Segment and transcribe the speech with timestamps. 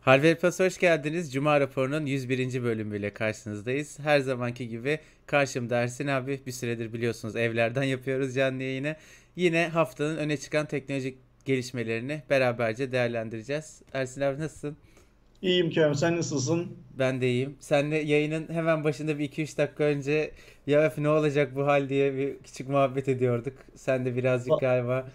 [0.00, 1.32] Harvey Plus hoş geldiniz.
[1.32, 2.62] Cuma raporunun 101.
[2.62, 3.98] bölümüyle karşınızdayız.
[3.98, 6.40] Her zamanki gibi karşımda Ersin abi.
[6.46, 8.96] Bir süredir biliyorsunuz evlerden yapıyoruz canlı yayını.
[9.36, 13.82] Yine haftanın öne çıkan teknolojik gelişmelerini beraberce değerlendireceğiz.
[13.92, 14.76] Ersin abi nasılsın?
[15.42, 16.76] İyiyim Kerem, sen nasılsın?
[16.98, 17.56] Ben de iyiyim.
[17.60, 20.30] Senle yayının hemen başında bir iki üç dakika önce
[20.66, 23.54] ya öf ne olacak bu hal diye bir küçük muhabbet ediyorduk.
[23.74, 25.06] Sen de birazcık galiba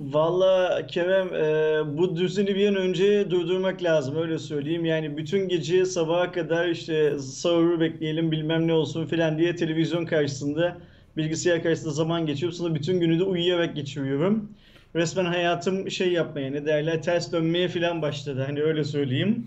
[0.00, 4.84] Valla Kerem, e, bu düzeni bir an önce durdurmak lazım, öyle söyleyeyim.
[4.84, 10.78] Yani bütün gece sabaha kadar işte sahuru bekleyelim bilmem ne olsun filan diye televizyon karşısında,
[11.16, 12.58] bilgisayar karşısında zaman geçiyorum.
[12.58, 14.52] Sonra bütün günü de uyuyarak geçiriyorum.
[14.94, 18.44] Resmen hayatım şey yapmaya, ne derler, ters dönmeye filan başladı.
[18.46, 19.46] Hani öyle söyleyeyim.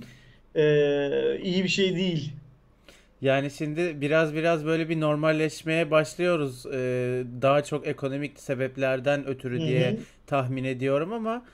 [0.56, 2.32] E, iyi bir şey değil.
[3.22, 6.66] Yani şimdi biraz biraz böyle bir normalleşmeye başlıyoruz.
[6.66, 9.98] Ee, daha çok ekonomik sebeplerden ötürü diye hı.
[10.28, 11.46] tahmin ediyorum ama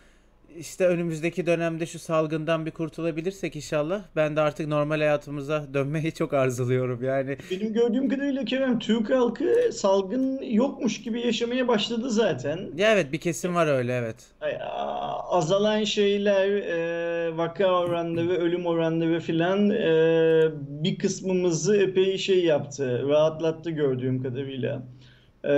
[0.60, 6.34] işte önümüzdeki dönemde şu salgından bir kurtulabilirsek inşallah ben de artık normal hayatımıza dönmeyi çok
[6.34, 7.04] arzuluyorum.
[7.04, 12.60] Yani Benim gördüğüm kadarıyla Kerem, Türk halkı salgın yokmuş gibi yaşamaya başladı zaten.
[12.78, 14.16] ya evet bir kesim var öyle evet.
[15.30, 20.52] Azalan şeyler, e, vaka oranları, ölüm oranları filan e,
[20.84, 24.84] bir kısmımızı epey şey yaptı, rahatlattı gördüğüm kadarıyla.
[25.46, 25.50] E,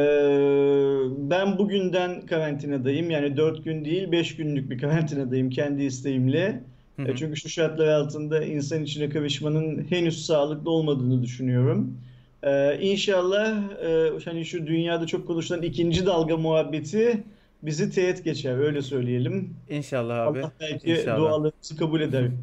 [1.29, 3.09] ben bugünden karantinadayım.
[3.09, 6.63] Yani 4 gün değil 5 günlük bir karantinadayım kendi isteğimle.
[6.97, 7.15] Hı E, hı.
[7.15, 11.97] çünkü şu şartlar altında insan içine karışmanın henüz sağlıklı olmadığını düşünüyorum.
[12.43, 17.23] E, İnşallah e, hani şu dünyada çok konuşulan ikinci dalga muhabbeti
[17.63, 19.53] bizi teğet geçer öyle söyleyelim.
[19.69, 20.39] İnşallah abi.
[20.39, 21.17] Allah belki İnşallah.
[21.17, 22.25] dualarımızı kabul eder.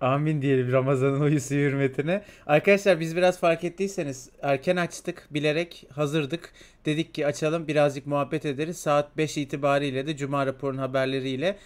[0.00, 2.22] Amin diyelim Ramazan'ın uyusu hürmetine.
[2.46, 6.52] Arkadaşlar biz biraz fark ettiyseniz erken açtık bilerek hazırdık.
[6.86, 8.76] Dedik ki açalım birazcık muhabbet ederiz.
[8.76, 11.56] Saat 5 itibariyle de Cuma raporunun haberleriyle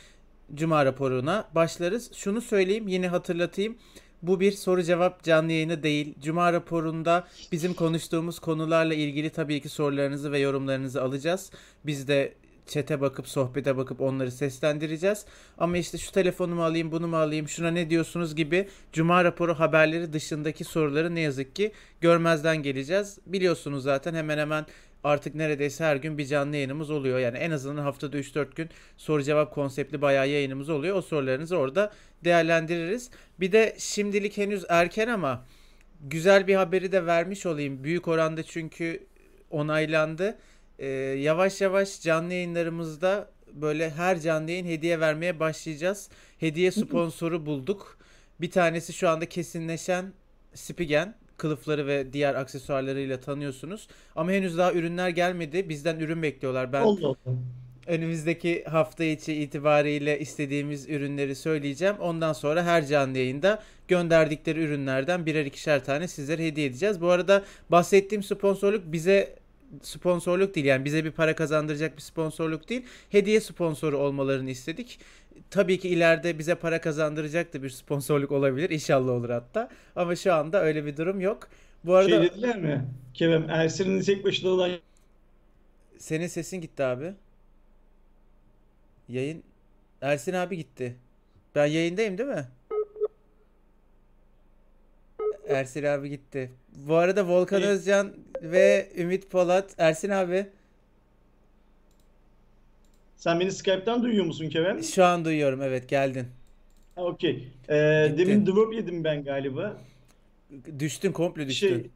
[0.55, 2.13] Cuma raporuna başlarız.
[2.15, 3.77] Şunu söyleyeyim yine hatırlatayım.
[4.23, 6.15] Bu bir soru cevap canlı yayını değil.
[6.23, 11.51] Cuma raporunda bizim konuştuğumuz konularla ilgili tabii ki sorularınızı ve yorumlarınızı alacağız.
[11.87, 12.35] Biz de
[12.67, 15.25] çete bakıp sohbete bakıp onları seslendireceğiz.
[15.58, 20.13] Ama işte şu telefonumu alayım, bunu mu alayım, şuna ne diyorsunuz gibi Cuma raporu haberleri
[20.13, 23.19] dışındaki soruları ne yazık ki görmezden geleceğiz.
[23.27, 24.67] Biliyorsunuz zaten hemen hemen
[25.05, 27.19] artık neredeyse her gün bir canlı yayınımız oluyor.
[27.19, 30.96] Yani en azından haftada üç dört gün soru cevap konseptli bayağı yayınımız oluyor.
[30.96, 31.92] O sorularınızı orada
[32.25, 33.11] değerlendiririz.
[33.41, 35.45] Bir de şimdilik henüz erken ama
[36.01, 37.85] güzel bir haberi de vermiş olayım.
[37.85, 39.07] Büyük oranda çünkü
[39.51, 40.39] onaylandı.
[40.79, 40.86] Ee,
[41.18, 46.08] yavaş yavaş canlı yayınlarımızda böyle her canlı yayın hediye vermeye başlayacağız.
[46.39, 47.98] Hediye sponsoru bulduk.
[48.40, 50.13] Bir tanesi şu anda kesinleşen
[50.55, 51.14] Spigen.
[51.36, 53.89] Kılıfları ve diğer aksesuarlarıyla tanıyorsunuz.
[54.17, 55.68] Ama henüz daha ürünler gelmedi.
[55.68, 56.73] Bizden ürün bekliyorlar.
[56.73, 57.17] Ben Allah Allah.
[57.86, 61.96] önümüzdeki hafta içi itibariyle istediğimiz ürünleri söyleyeceğim.
[62.01, 67.01] Ondan sonra her canlı yayında gönderdikleri ürünlerden birer ikişer tane sizlere hediye edeceğiz.
[67.01, 69.36] Bu arada bahsettiğim sponsorluk bize
[69.83, 72.86] sponsorluk değil yani bize bir para kazandıracak bir sponsorluk değil.
[73.11, 74.98] Hediye sponsoru olmalarını istedik.
[75.51, 78.70] Tabii ki ileride bize para kazandıracak da bir sponsorluk olabilir.
[78.70, 79.68] İnşallah olur hatta.
[79.96, 81.48] Ama şu anda öyle bir durum yok.
[81.84, 82.84] Bu Şey arada dediler mi?
[83.14, 84.70] Kerem Ersin'in tek başına olan
[85.98, 87.14] senin sesin gitti abi.
[89.08, 89.42] Yayın
[90.02, 90.96] Ersin abi gitti.
[91.55, 92.48] Ben yayındayım değil mi?
[95.49, 96.51] Ersin abi gitti.
[96.77, 98.13] Bu arada Volkan şey, Özcan
[98.43, 99.75] ve Ümit Polat.
[99.79, 100.47] Ersin abi
[103.17, 104.83] sen beni Skype'tan duyuyor musun Kerem?
[104.83, 105.63] şu an duyuyorum.
[105.63, 106.27] Evet geldin.
[106.97, 107.49] Okey.
[107.69, 107.75] E,
[108.19, 109.77] demin drop yedim ben galiba.
[110.79, 111.69] Düştün komple düştün.
[111.69, 111.91] Şey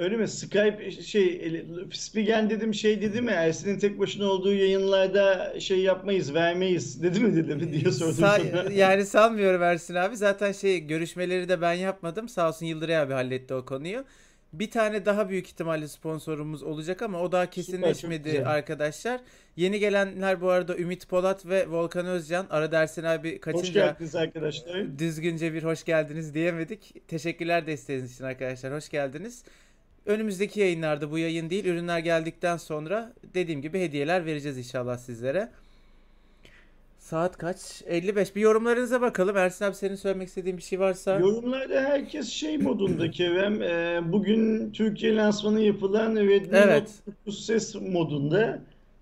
[0.00, 0.28] Öyle mi?
[0.28, 3.30] Skype şey Spigen dedim şey dedi mi?
[3.30, 8.72] Ersin'in tek başına olduğu yayınlarda şey yapmayız, vermeyiz dedi mi dedi diye sordum Sa- sana.
[8.74, 10.16] yani sanmıyorum Ersin abi.
[10.16, 12.28] Zaten şey görüşmeleri de ben yapmadım.
[12.28, 14.04] Sağ olsun Yıldıray abi halletti o konuyu.
[14.52, 18.50] Bir tane daha büyük ihtimalle sponsorumuz olacak ama o daha Süper, kesinleşmedi güzel.
[18.50, 19.20] arkadaşlar.
[19.56, 22.46] Yeni gelenler bu arada Ümit Polat ve Volkan Özcan.
[22.50, 24.98] Arada Ersin abi Hoş kaçınca geldiniz arkadaşlar.
[24.98, 27.08] düzgünce bir hoş geldiniz diyemedik.
[27.08, 28.72] Teşekkürler desteğiniz için arkadaşlar.
[28.74, 29.44] Hoş geldiniz.
[30.06, 35.48] Önümüzdeki yayınlarda bu yayın değil, ürünler geldikten sonra dediğim gibi hediyeler vereceğiz inşallah sizlere.
[36.98, 37.82] Saat kaç?
[37.86, 38.36] 55.
[38.36, 39.36] Bir yorumlarınıza bakalım.
[39.36, 41.18] Ersin abi senin söylemek istediğin bir şey varsa.
[41.18, 43.62] Yorumlarda herkes şey modunda Kerem.
[43.62, 46.90] e, bugün Türkiye lansmanı yapılan Redmi Note Evet.
[47.26, 48.58] 9 ses modunda.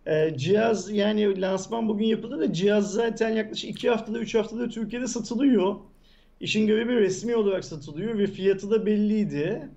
[0.06, 5.06] E, cihaz yani lansman bugün yapıldı da cihaz zaten yaklaşık 2 haftada 3 haftada Türkiye'de
[5.06, 5.76] satılıyor.
[6.40, 9.68] İşin görevi resmi olarak satılıyor ve fiyatı da belliydi.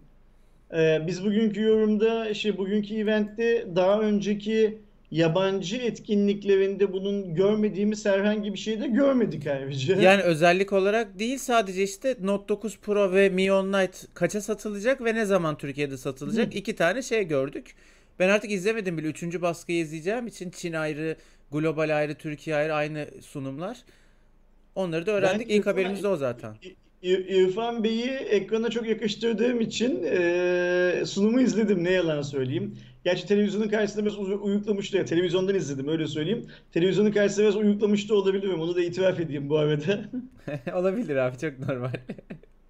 [0.74, 4.78] Ee, biz bugünkü yorumda, şey bugünkü eventte daha önceki
[5.12, 9.96] yabancı etkinliklerinde bunun görmediğimiz herhangi bir şey de görmedik ayrıca.
[10.02, 15.04] Yani özellik olarak değil sadece işte Note 9 Pro ve Mi On Lite kaça satılacak
[15.04, 16.54] ve ne zaman Türkiye'de satılacak?
[16.54, 16.58] Hı.
[16.58, 17.76] iki tane şey gördük.
[18.20, 19.08] Ben artık izlemedim bile.
[19.08, 21.16] Üçüncü baskıyı izleyeceğim için Çin ayrı,
[21.52, 23.78] global ayrı, Türkiye ayrı aynı sunumlar.
[24.76, 25.52] Onları da Ben öğrendik.
[25.52, 26.56] İlk haberimiz de o zaten.
[27.02, 32.78] İrfan Bey'i ekrana çok yakıştırdığım için eee, sunumu izledim ne yalan söyleyeyim.
[33.04, 35.06] Gerçi televizyonun karşısında biraz uy- uyuklamıştı ya.
[35.06, 36.48] Televizyondan izledim öyle söyleyeyim.
[36.72, 38.62] Televizyonun karşısında biraz uyuklamış da olabilirim.
[38.62, 40.00] Onu da itiraf edeyim bu arada.
[40.76, 41.92] Olabilir abi çok normal.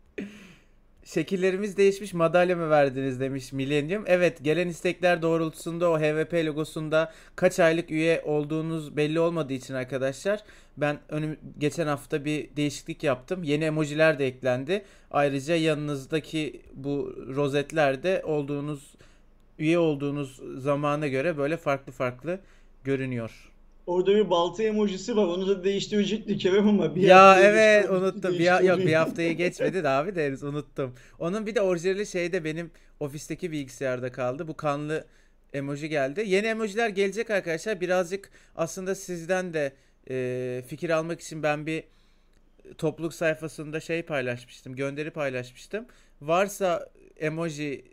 [1.14, 4.04] Şekillerimiz değişmiş madalya mı verdiniz demiş Millennium.
[4.08, 10.40] Evet gelen istekler doğrultusunda o HVP logosunda kaç aylık üye olduğunuz belli olmadığı için arkadaşlar
[10.78, 13.44] ben önüm, geçen hafta bir değişiklik yaptım.
[13.44, 14.86] Yeni emojiler de eklendi.
[15.12, 18.96] Ayrıca yanınızdaki bu rozetler de olduğunuz
[19.60, 22.40] üye olduğunuz zamana göre böyle farklı farklı
[22.84, 23.51] görünüyor.
[23.88, 25.26] Orada bir balta emojisi var.
[25.28, 28.40] Onu da değiştirecektik Kerem ama bir Ya evet unuttum.
[28.40, 30.96] Bir, ha- yok bir haftayı geçmedi de abi de henüz unuttum.
[31.20, 34.48] Onun bir de orijinali şeyde benim ofisteki bilgisayarda kaldı.
[34.48, 35.06] Bu kanlı
[35.54, 36.24] emoji geldi.
[36.28, 37.82] Yeni emojiler gelecek arkadaşlar.
[37.82, 39.74] Birazcık aslında sizden de
[40.10, 41.84] e, fikir almak için ben bir
[42.78, 44.76] topluluk sayfasında şey paylaşmıştım.
[44.76, 45.86] Gönderi paylaşmıştım.
[46.22, 47.86] Varsa emoji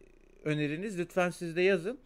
[0.44, 1.98] öneriniz lütfen siz de yazın.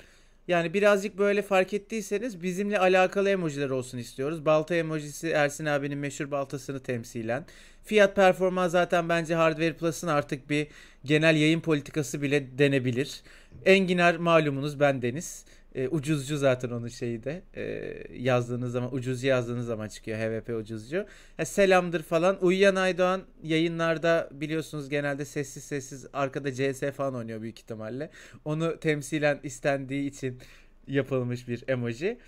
[0.49, 4.45] Yani birazcık böyle fark ettiyseniz bizimle alakalı emojiler olsun istiyoruz.
[4.47, 7.45] Balta emojisi Ersin abinin meşhur baltasını temsilen.
[7.85, 10.67] Fiyat performans zaten bence Hardware Plus'ın artık bir
[11.05, 13.23] genel yayın politikası bile denebilir.
[13.65, 15.45] Enginar malumunuz bendeniz.
[15.75, 21.07] E, ucuzcu zaten onun şeyi de e, yazdığınız zaman ucuzcu yazdığınız zaman çıkıyor HVP ucuzcu.
[21.37, 22.45] Ha, selamdır falan.
[22.45, 28.11] Uyuyan Aydoğan yayınlarda biliyorsunuz genelde sessiz sessiz arkada CS falan oynuyor büyük ihtimalle.
[28.45, 30.39] Onu temsilen istendiği için
[30.87, 32.19] yapılmış bir emoji.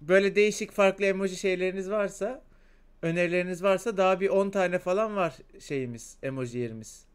[0.00, 2.42] Böyle değişik farklı emoji şeyleriniz varsa,
[3.02, 7.11] önerileriniz varsa daha bir 10 tane falan var şeyimiz, emoji yerimiz.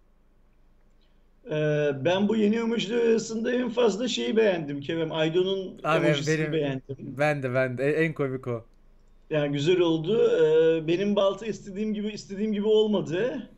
[1.51, 5.11] Ee, ben bu yeni emojiler arasında en fazla şeyi beğendim Kerem.
[5.11, 6.95] Aydo'nun emojisini benim beğendim.
[6.99, 8.65] ben de ben de en komik o.
[9.29, 10.31] Yani güzel oldu.
[10.31, 13.49] Ee, benim balta istediğim gibi istediğim gibi olmadı.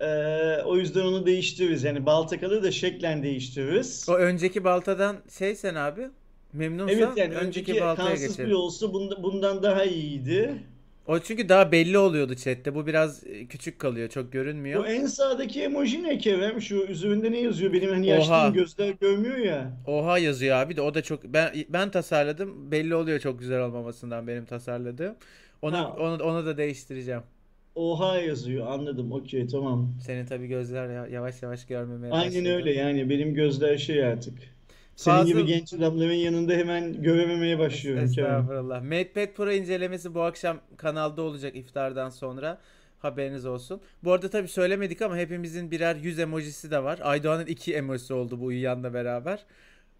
[0.00, 1.84] Ee, o yüzden onu değiştiririz.
[1.84, 4.06] Yani balta kalır da şeklen değiştiririz.
[4.08, 6.12] O önceki baltadan şey sen abi Evet
[6.52, 8.56] memnunsan yani önceki önceki baltaya kansız bile geçelim.
[8.56, 10.54] olsa bunda- bundan daha iyiydi.
[11.06, 12.74] O çünkü daha belli oluyordu chatte.
[12.74, 14.80] Bu biraz e, küçük kalıyor, çok görünmüyor.
[14.84, 16.60] Bu en sağdaki emoji ne Kerem?
[16.62, 17.72] Şu üzerinde ne yazıyor?
[17.72, 19.72] Benim hani yaşlıyım gözler görmüyor ya.
[19.86, 22.70] Oha yazıyor abi de o da çok ben ben tasarladım.
[22.70, 25.14] Belli oluyor çok güzel olmamasından benim tasarladığım.
[25.62, 27.22] Onu Ha, onu onu da değiştireceğim.
[27.74, 28.66] oha yazıyor.
[28.66, 29.12] Anladım.
[29.12, 29.94] Okey tamam.
[30.06, 32.54] Senin tabii gözler ya- yavaş yavaş görmemeye Aynen başladı.
[32.56, 34.34] öyle yani benim gözler şey artık.
[34.96, 38.04] Senin gibi Fazıl genç adamların yanında hemen görememeye başlıyorum.
[38.04, 38.82] Estağfurullah.
[38.82, 42.60] MatePad Pro incelemesi bu akşam kanalda olacak iftardan sonra.
[42.98, 43.80] Haberiniz olsun.
[44.04, 46.98] Bu arada tabii söylemedik ama hepimizin birer yüz emojisi de var.
[47.02, 49.44] Aydoğan'ın iki emojisi oldu bu uyuyanla beraber.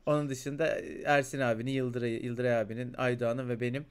[0.07, 3.85] Onun dışında e, Ersin abinin, Yıldıray, Yıldıray abinin, Aydoğan'ın ve benim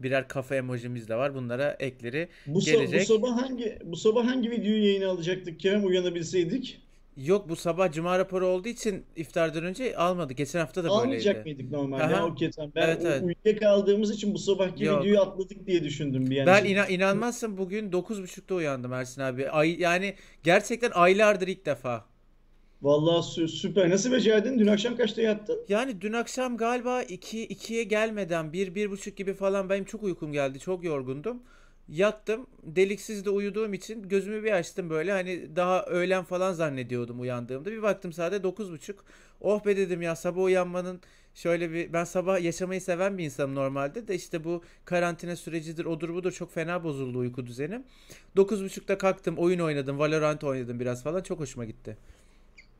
[0.00, 1.34] birer kafa emojimiz de var.
[1.34, 3.02] Bunlara ekleri Bu, so- bu gelecek.
[3.06, 6.80] sabah hangi bu sabah hangi videoyu yayına alacaktık Kerem uyanabilseydik?
[7.18, 10.36] Yok bu sabah cuma raporu olduğu için iftardan önce almadık.
[10.36, 11.62] Geçen hafta da Almayacak böyleydi.
[11.62, 12.14] mıydık normalde?
[12.14, 12.26] Ha, Aha.
[12.26, 12.72] okey tamam.
[12.74, 13.24] Ben Evet evet.
[13.46, 15.26] uyuyakaldığımız için bu sabahki videoyu Yok.
[15.28, 16.68] atladık diye düşündüm bir Ben yani.
[16.68, 19.50] ina inanmazsın bugün 9.30'da uyandım Ersin abi.
[19.50, 22.04] Ay, yani gerçekten aylardır ilk defa.
[22.82, 23.90] Vallahi sü- süper.
[23.90, 24.58] Nasıl becerdin?
[24.58, 25.60] Dün akşam kaçta yattın?
[25.68, 30.32] Yani dün akşam galiba 2 2'ye gelmeden bir bir buçuk gibi falan benim çok uykum
[30.32, 30.58] geldi.
[30.60, 31.42] Çok yorgundum.
[31.88, 32.46] Yattım.
[32.62, 35.12] Deliksiz de uyuduğum için gözümü bir açtım böyle.
[35.12, 37.72] Hani daha öğlen falan zannediyordum uyandığımda.
[37.72, 39.04] Bir baktım dokuz buçuk.
[39.40, 41.00] Oh be dedim ya sabah uyanmanın
[41.34, 46.14] şöyle bir ben sabah yaşamayı seven bir insanım normalde de işte bu karantina sürecidir odur
[46.14, 47.84] budur çok fena bozuldu uyku düzenim.
[48.36, 51.96] Dokuz buçukta kalktım oyun oynadım Valorant oynadım biraz falan çok hoşuma gitti.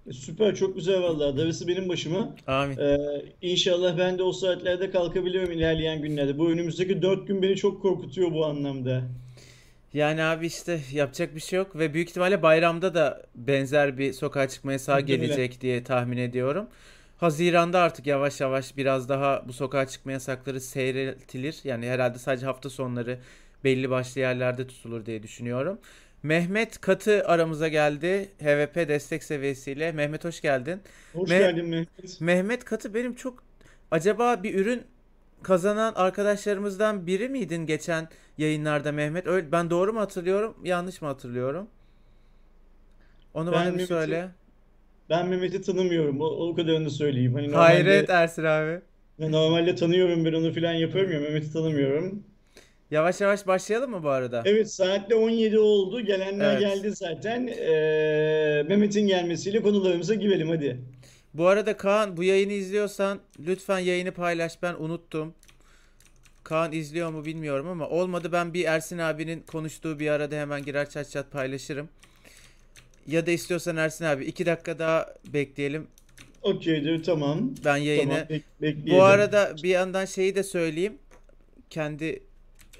[0.09, 1.37] E, Süper, çok güzel vallahi.
[1.37, 2.35] Darısı benim başıma.
[2.47, 2.77] Amin.
[2.79, 6.38] Ee, inşallah ben de o saatlerde kalkabiliyorum ilerleyen günlerde.
[6.38, 9.03] Bu önümüzdeki dört gün beni çok korkutuyor bu anlamda.
[9.95, 14.49] Yani abi işte yapacak bir şey yok ve büyük ihtimalle bayramda da benzer bir sokağa
[14.49, 16.67] çıkma yasağı gelecek diye tahmin ediyorum.
[17.17, 21.61] Haziran'da artık yavaş yavaş biraz daha bu sokağa çıkma yasakları seyreltilir.
[21.65, 23.19] Yani herhalde sadece hafta sonları
[23.65, 25.79] belli başlı yerlerde tutulur diye düşünüyorum.
[26.22, 28.28] Mehmet Katı aramıza geldi.
[28.42, 29.92] HVP destek seviyesiyle.
[29.92, 30.80] Mehmet hoş geldin.
[31.12, 32.20] Hoş Me- geldin Mehmet.
[32.20, 33.42] Mehmet Katı benim çok
[33.90, 34.82] acaba bir ürün
[35.42, 38.08] kazanan arkadaşlarımızdan biri miydin geçen
[38.38, 39.26] yayınlarda Mehmet?
[39.26, 41.68] Öyle, ben doğru mu hatırlıyorum, yanlış mı hatırlıyorum?
[43.34, 44.30] Onu Ben bana bir söyle.
[45.10, 46.20] ben Mehmet'i tanımıyorum.
[46.20, 47.34] O, o kadarını söyleyeyim.
[47.34, 48.80] Hani Hayret normalde Ersin abi.
[49.18, 51.22] Normalde tanıyorum ben onu falan yapamıyorum.
[51.22, 52.25] Mehmet'i tanımıyorum.
[52.90, 54.42] Yavaş yavaş başlayalım mı bu arada?
[54.47, 56.00] Evet saatte 17 oldu.
[56.00, 56.61] Gelenler Evet.
[56.61, 57.47] geldi zaten.
[57.47, 60.80] Ee, Mehmet'in gelmesiyle konularımıza girelim hadi.
[61.35, 64.62] Bu arada Kaan bu yayını izliyorsan lütfen yayını paylaş.
[64.62, 65.35] Ben unuttum.
[66.45, 70.90] Kaan izliyor mu bilmiyorum ama olmadı ben bir Ersin abinin konuştuğu bir arada hemen girer
[70.90, 71.88] çat çat paylaşırım.
[73.07, 75.87] Ya da istiyorsan Ersin abi iki dakika daha bekleyelim.
[76.42, 77.50] Okeydir tamam.
[77.64, 78.11] Ben yayını.
[78.11, 79.04] Tamam bek- Bu bekleyelim.
[79.04, 80.99] arada bir yandan şeyi de söyleyeyim.
[81.71, 82.23] Kendi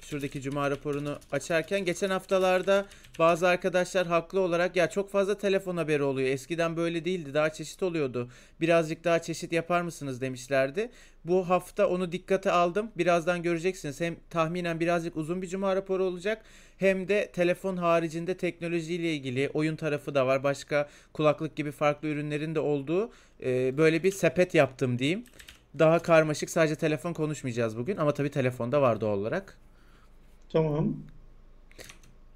[0.09, 2.85] şuradaki cuma raporunu açarken geçen haftalarda
[3.19, 6.29] bazı arkadaşlar haklı olarak ya çok fazla telefon haberi oluyor.
[6.29, 7.33] Eskiden böyle değildi.
[7.33, 8.29] Daha çeşit oluyordu.
[8.61, 10.89] Birazcık daha çeşit yapar mısınız demişlerdi.
[11.25, 12.91] Bu hafta onu dikkate aldım.
[12.97, 14.01] Birazdan göreceksiniz.
[14.01, 16.41] Hem tahminen birazcık uzun bir cuma raporu olacak.
[16.77, 20.43] Hem de telefon haricinde teknolojiyle ilgili oyun tarafı da var.
[20.43, 23.11] Başka kulaklık gibi farklı ürünlerin de olduğu
[23.43, 25.23] e, böyle bir sepet yaptım diyeyim.
[25.79, 29.57] Daha karmaşık sadece telefon konuşmayacağız bugün ama tabii telefonda var doğal olarak.
[30.53, 30.95] Tamam.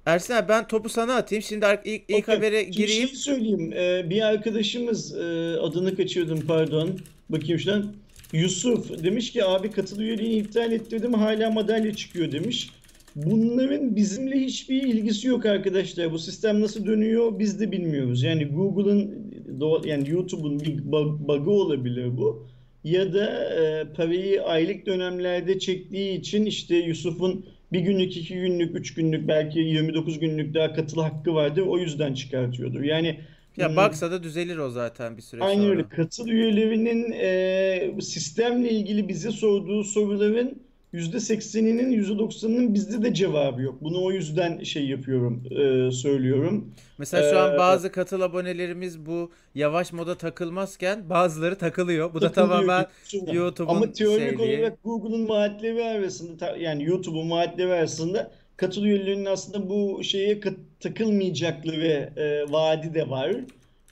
[0.06, 1.42] Ersin abi ben topu sana atayım.
[1.42, 2.34] Şimdi ilk, ilk Okey.
[2.34, 3.08] habere gireyim.
[3.08, 3.72] şey söyleyeyim.
[3.72, 6.90] Ee, bir arkadaşımız e, adını kaçırdım pardon.
[7.28, 7.94] Bakayım şuradan.
[8.32, 12.70] Yusuf demiş ki abi katıl üyeliğini iptal ettirdim hala madalya çıkıyor demiş.
[13.16, 16.12] Bunların bizimle hiçbir ilgisi yok arkadaşlar.
[16.12, 18.22] Bu sistem nasıl dönüyor biz de bilmiyoruz.
[18.22, 19.32] Yani Google'ın
[19.84, 22.46] yani YouTube'un bir bug- bug'ı olabilir bu.
[22.84, 28.94] Ya da e, parayı aylık dönemlerde çektiği için işte Yusuf'un bir günlük, iki günlük, üç
[28.94, 31.62] günlük belki 29 günlük daha katıl hakkı vardır.
[31.62, 32.82] O yüzden çıkartıyordur.
[32.82, 33.20] Yani
[33.56, 35.70] Ya hmm, baksa da düzelir o zaten bir süre Aynen sonra.
[35.70, 35.88] öyle.
[35.88, 40.63] Katıl üyelerinin e, sistemle ilgili bize sorduğu soruların
[40.94, 43.82] %80'inin %90'ının bizde de cevabı yok.
[43.82, 46.74] Bunu o yüzden şey yapıyorum, e, söylüyorum.
[46.98, 52.14] Mesela şu an Ee, bazı katıl abonelerimiz bu yavaş moda takılmazken bazıları takılıyor.
[52.14, 53.32] Bu da takılıyor tamamen YouTube'dan.
[53.34, 54.58] YouTube'un Ama teorik şeyliği.
[54.58, 60.40] olarak Google'un vaatleri arasında yani YouTube'un vaatleri arasında katıl üyelerinin aslında bu şeye
[60.80, 63.30] takılmayacakları e, vaadi de var.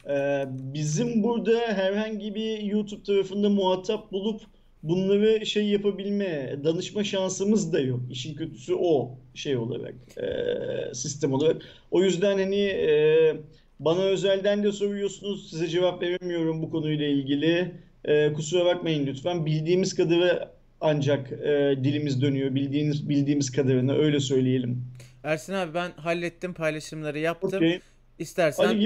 [0.09, 4.41] E, bizim burada herhangi bir YouTube tarafında muhatap bulup
[4.83, 8.01] bunları şey yapabilme, danışma şansımız da yok.
[8.11, 11.63] İşin kötüsü o şey olarak, e, sistem olarak.
[11.91, 13.37] O yüzden hani e,
[13.81, 17.73] bana özelden de soruyorsunuz, size cevap veremiyorum bu konuyla ilgili.
[18.05, 19.47] E, kusura bakmayın lütfen.
[19.47, 20.49] Bildiğimiz kadarı
[20.81, 22.55] ancak e, dilimiz dönüyor.
[22.55, 24.85] Bildiğiniz bildiğimiz kadarını öyle söyleyelim.
[25.25, 27.51] Ersin abi ben hallettim paylaşımları yaptım.
[27.55, 27.81] Okey.
[28.23, 28.81] İstersen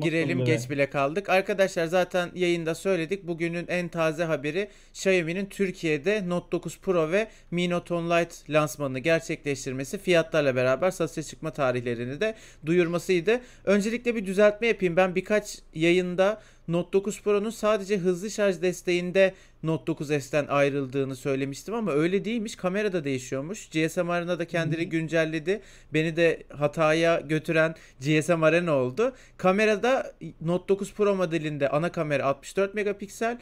[0.00, 1.28] girelim geç bile kaldık.
[1.28, 3.26] Arkadaşlar zaten yayında söyledik.
[3.26, 8.98] Bugünün en taze haberi Xiaomi'nin Türkiye'de Note 9 Pro ve Mi Note 10 Lite lansmanını
[8.98, 12.34] gerçekleştirmesi fiyatlarla beraber satışa çıkma tarihlerini de
[12.66, 13.40] duyurmasıydı.
[13.64, 14.96] Öncelikle bir düzeltme yapayım.
[14.96, 21.92] Ben birkaç yayında Note 9 Pro'nun sadece hızlı şarj desteğinde Note 9s'ten ayrıldığını söylemiştim ama
[21.92, 22.56] öyle değilmiş.
[22.56, 23.68] Kamera da değişiyormuş.
[23.68, 25.60] GSM Arena da kendini güncelledi.
[25.94, 29.12] Beni de hataya götüren GSM Arena oldu.
[29.36, 33.38] Kamerada Note 9 Pro modelinde ana kamera 64 megapiksel.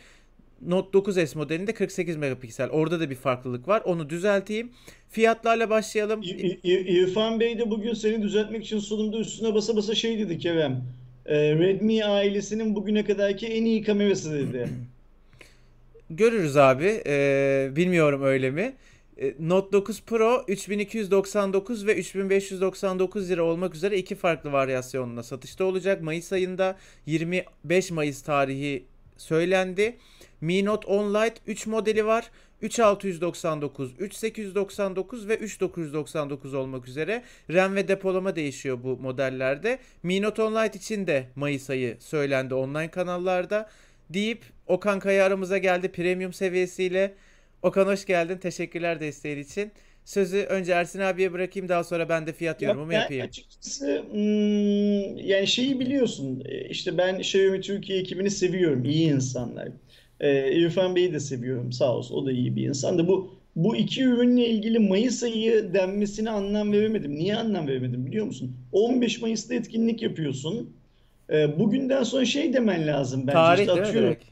[0.66, 2.70] Note 9s modelinde 48 megapiksel.
[2.70, 3.82] Orada da bir farklılık var.
[3.84, 4.70] Onu düzelteyim.
[5.08, 6.22] Fiyatlarla başlayalım.
[6.22, 10.38] İ- İ- İrfan Bey de bugün seni düzeltmek için sunumda üstüne basa basa şey dedi
[10.38, 10.84] Kerem.
[11.26, 14.68] E, Redmi ailesinin bugüne kadarki en iyi kamerası dedi.
[16.10, 17.02] Görürüz abi.
[17.06, 18.72] Ee, bilmiyorum öyle mi?
[19.20, 26.02] Ee, Note 9 Pro 3299 ve 3599 lira olmak üzere iki farklı varyasyonla satışta olacak.
[26.02, 28.84] Mayıs ayında 25 Mayıs tarihi
[29.16, 29.96] söylendi.
[30.40, 32.30] Mi Note 10 Lite 3 modeli var.
[32.62, 39.78] 3699, 3899 ve 3999 olmak üzere RAM ve depolama değişiyor bu modellerde.
[40.02, 43.70] Mi Note 10 Lite için de Mayıs ayı söylendi online kanallarda
[44.10, 47.14] deyip Okan Kaya aramıza geldi premium seviyesiyle.
[47.62, 48.38] Okan hoş geldin.
[48.38, 49.72] Teşekkürler desteğin için.
[50.04, 53.26] Sözü önce Ersin abiye bırakayım daha sonra ben de fiyat Ya yorumumu ben yapayım.
[53.26, 59.68] açıkçası hmm, yani şeyi biliyorsun e, işte ben Xiaomi Türkiye ekibini seviyorum iyi insanlar.
[60.20, 63.76] Ee, İrfan Bey'i de seviyorum sağ olsun o da iyi bir insan da bu bu
[63.76, 67.14] iki ürünle ilgili Mayıs ayı denmesine anlam veremedim.
[67.14, 68.56] Niye anlam veremedim biliyor musun?
[68.72, 70.76] 15 Mayıs'ta etkinlik yapıyorsun.
[71.30, 73.94] Ee, bugünden sonra şey demen lazım bence Tarih işte atıyorum.
[73.94, 74.24] direkt?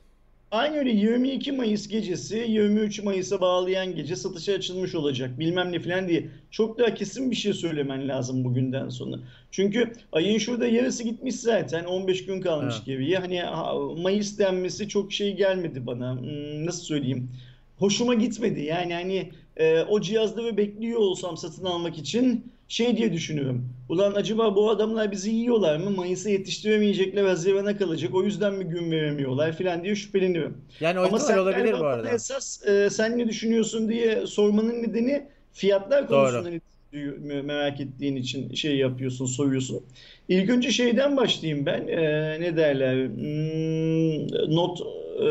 [0.50, 6.09] Aynı öyle 22 Mayıs gecesi 23 Mayıs'a bağlayan gece satışa açılmış olacak bilmem ne falan
[6.09, 9.17] diye çok daha kesin bir şey söylemen lazım bugünden sonra.
[9.50, 12.83] Çünkü ayın şurada yarısı gitmiş zaten 15 gün kalmış Ha.
[12.87, 13.19] geriye.
[13.19, 16.21] Hani ha, Mayıs denmesi çok şey gelmedi bana.
[16.21, 17.31] Hmm, Nasıl söyleyeyim?
[17.78, 18.61] Hoşuma gitmedi.
[18.61, 23.68] Yani hani e, o cihazları bekliyor olsam satın almak için şey diye düşünüyorum.
[23.88, 25.90] Ulan acaba bu adamlar bizi yiyorlar mı?
[25.90, 28.14] Mayıs'a yetiştiremeyecekler, Haziran'a kalacak.
[28.14, 30.64] O yüzden mi gün veremiyorlar filan diye şüpheleniyorum.
[30.80, 32.10] Yani o Ama sen olabilir bu arada.
[32.10, 36.30] esas e, sen ne düşünüyorsun diye sormanın nedeni fiyatlar Doğru.
[36.30, 39.82] konusunda düşündüğü- merak ettiğin için şey yapıyorsun, soruyorsun.
[40.28, 41.88] İlk önce şeyden başlayayım ben.
[41.88, 42.00] E,
[42.40, 43.08] ne derler?
[43.08, 44.80] Hmm, not
[45.20, 45.25] e,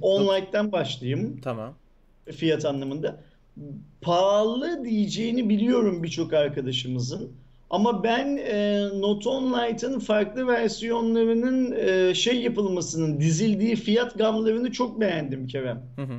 [0.00, 1.74] Online'dan başlayayım Tamam.
[2.32, 3.24] fiyat anlamında.
[4.00, 7.32] Pahalı diyeceğini biliyorum birçok arkadaşımızın.
[7.70, 15.46] Ama ben e, Noton Lite'ın farklı versiyonlarının e, şey yapılmasının, dizildiği fiyat gamlarını çok beğendim
[15.46, 15.82] Kerem.
[15.96, 16.14] Hı hı.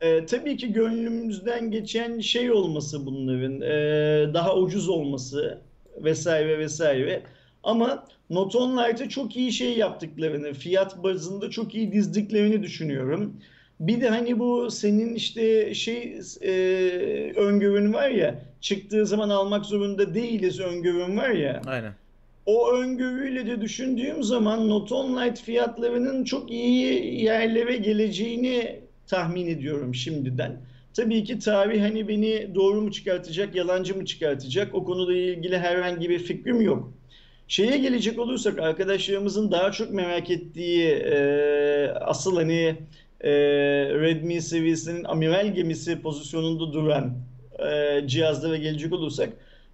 [0.00, 5.58] E, tabii ki gönlümüzden geçen şey olması bunların, e, daha ucuz olması
[5.96, 7.22] vesaire vesaire.
[7.62, 13.36] Ama Noton Lite'a çok iyi şey yaptıklarını, fiyat bazında çok iyi dizdiklerini düşünüyorum.
[13.80, 16.52] Bir de hani bu senin işte şey e,
[17.36, 21.62] öngörün var ya, çıktığı zaman almak zorunda değiliz öngörün var ya.
[21.66, 21.92] Aynen.
[22.46, 30.56] O öngörüyle de düşündüğüm zaman Noton Light fiyatlarının çok iyi yerlere geleceğini tahmin ediyorum şimdiden.
[30.94, 36.10] Tabii ki tarih hani beni doğru mu çıkartacak, yalancı mı çıkartacak o konuyla ilgili herhangi
[36.10, 36.92] bir fikrim yok.
[37.48, 42.76] Şeye gelecek olursak arkadaşlarımızın daha çok merak ettiği e, asıl hani
[43.24, 43.30] e,
[44.00, 47.14] Redmi seviyesinin amiral gemisi pozisyonunda duran
[47.58, 49.28] e, cihazlara gelecek olursak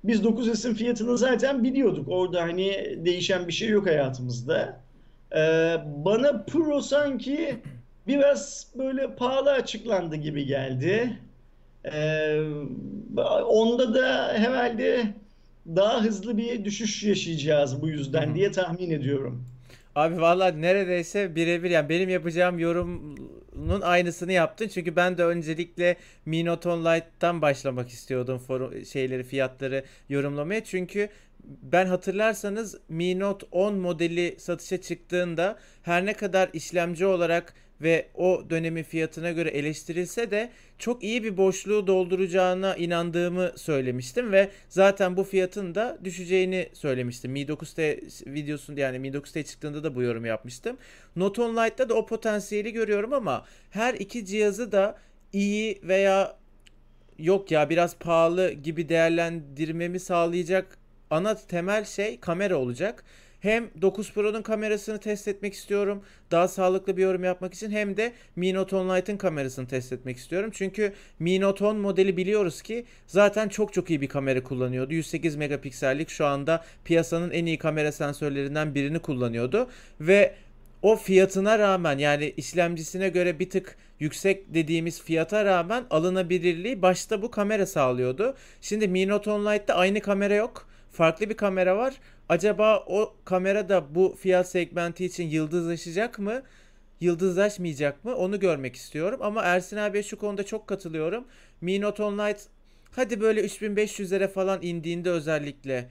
[0.04, 2.08] biz 9S'in fiyatını zaten biliyorduk.
[2.08, 4.80] Orada hani değişen bir şey yok hayatımızda.
[5.36, 7.56] Ee, bana Pro sanki
[8.06, 11.18] biraz böyle pahalı açıklandı gibi geldi.
[11.84, 12.40] Ee,
[13.48, 15.06] onda da herhalde
[15.66, 19.44] daha hızlı bir düşüş yaşayacağız bu yüzden diye tahmin ediyorum.
[19.94, 22.58] Abi vallahi neredeyse birebir yani benim yapacağım
[23.60, 24.68] yorumun aynısını yaptın.
[24.68, 30.64] Çünkü ben de öncelikle Mi Note On Lite'tan başlamak istiyordum forum, şeyleri fiyatları yorumlamaya.
[30.64, 31.08] Çünkü
[31.44, 38.44] ben hatırlarsanız Mi Note 10 modeli satışa çıktığında her ne kadar işlemci olarak ve o
[38.50, 45.24] dönemin fiyatına göre eleştirilse de çok iyi bir boşluğu dolduracağına inandığımı söylemiştim ve zaten bu
[45.24, 47.32] fiyatın da düşeceğini söylemiştim.
[47.32, 48.00] Mi 9T
[48.34, 50.76] videosunda yani Mi 9T çıktığında da bu yorum yapmıştım.
[51.16, 54.98] Note On Lite'da da o potansiyeli görüyorum ama her iki cihazı da
[55.32, 56.36] iyi veya
[57.18, 60.78] yok ya biraz pahalı gibi değerlendirmemi sağlayacak
[61.10, 63.04] ana temel şey kamera olacak.
[63.40, 66.02] Hem 9 Pro'nun kamerasını test etmek istiyorum.
[66.30, 70.16] Daha sağlıklı bir yorum yapmak için hem de Mi Note 10 Lite'ın kamerasını test etmek
[70.16, 70.50] istiyorum.
[70.54, 74.94] Çünkü Mi Note 10 modeli biliyoruz ki zaten çok çok iyi bir kamera kullanıyordu.
[74.94, 79.68] 108 megapiksellik şu anda piyasanın en iyi kamera sensörlerinden birini kullanıyordu
[80.00, 80.34] ve
[80.82, 87.30] o fiyatına rağmen yani işlemcisine göre bir tık yüksek dediğimiz fiyata rağmen alınabilirliği başta bu
[87.30, 88.34] kamera sağlıyordu.
[88.60, 90.68] Şimdi Mi Note 10 Lite'da aynı kamera yok.
[90.92, 91.94] Farklı bir kamera var.
[92.30, 96.42] Acaba o kamera da bu fiyat segmenti için yıldızlaşacak mı?
[97.00, 98.14] Yıldızlaşmayacak mı?
[98.14, 99.20] Onu görmek istiyorum.
[99.22, 101.24] Ama Ersin abiye şu konuda çok katılıyorum.
[101.60, 102.42] Mi Note 10 Lite
[102.90, 105.88] hadi böyle 3500'lere falan indiğinde özellikle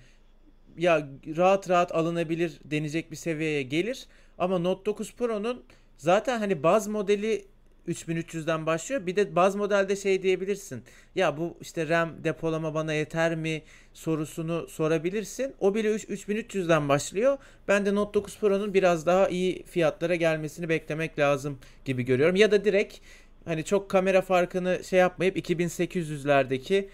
[0.77, 4.07] ya rahat rahat alınabilir denecek bir seviyeye gelir.
[4.37, 5.63] Ama Note 9 Pro'nun
[5.97, 7.45] zaten hani baz modeli
[7.89, 9.05] 3300'den başlıyor.
[9.05, 10.83] Bir de baz modelde şey diyebilirsin.
[11.15, 13.61] Ya bu işte RAM depolama bana yeter mi
[13.93, 15.53] sorusunu sorabilirsin.
[15.59, 17.37] O bile 3 3300'den başlıyor.
[17.67, 22.35] Ben de Note 9 Pro'nun biraz daha iyi fiyatlara gelmesini beklemek lazım gibi görüyorum.
[22.35, 22.97] Ya da direkt
[23.45, 26.89] hani çok kamera farkını şey yapmayıp 2800'lerdeki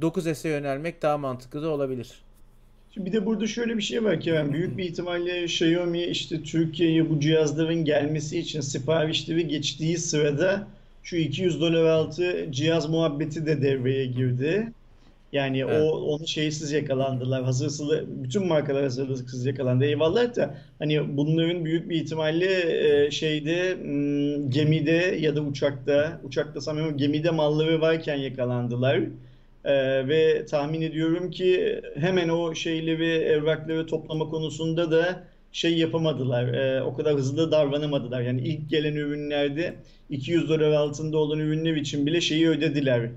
[0.00, 2.27] 9S'e yönelmek daha mantıklı da olabilir.
[2.98, 4.52] Bir de burada şöyle bir şey var Kerem.
[4.52, 10.66] Büyük bir ihtimalle Xiaomi işte Türkiye'ye bu cihazların gelmesi için siparişleri geçtiği sırada
[11.02, 14.72] şu 200 dolar altı cihaz muhabbeti de devreye girdi.
[15.32, 15.92] Yani o Evet.
[15.92, 17.44] onu şeysiz yakalandılar.
[17.44, 17.90] Hazırsız
[18.24, 19.84] bütün markalar hazırsız yakalandı.
[19.84, 22.46] Eyvallah da hani bunların büyük bir ihtimalle
[23.06, 29.00] e, şeyde m, gemide ya da uçakta uçakta sanmıyorum gemide malları varken yakalandılar.
[29.68, 36.54] Ee, ve tahmin ediyorum ki hemen o şeyleri, evrakları toplama konusunda da şey yapamadılar.
[36.54, 38.20] Ee, o kadar hızlı davranamadılar.
[38.20, 39.74] Yani ilk gelen ürünlerde
[40.10, 43.10] 200 dolar altında olan ürünler için bile şeyi ödediler.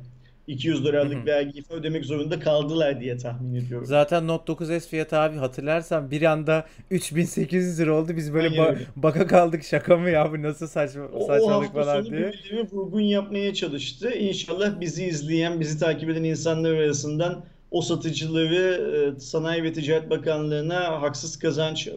[0.47, 1.25] 200 Hı dolarlık hı.
[1.25, 3.85] vergiyi ödemek zorunda kaldılar diye tahmin ediyorum.
[3.85, 8.15] Zaten Note 9S fiyatı abi hatırlarsan bir anda 3800 lira oldu.
[8.17, 11.83] Biz böyle ba- baka kaldık şaka mı ya bu nasıl saçma O, o saçmalık hafta
[11.83, 12.33] falan sonu diye.
[12.43, 14.11] birileri vurgun yapmaya çalıştı.
[14.13, 21.01] İnşallah bizi izleyen, bizi takip eden insanlar arasından o satıcıları e, Sanayi ve Ticaret Bakanlığı'na
[21.01, 21.87] haksız kazanç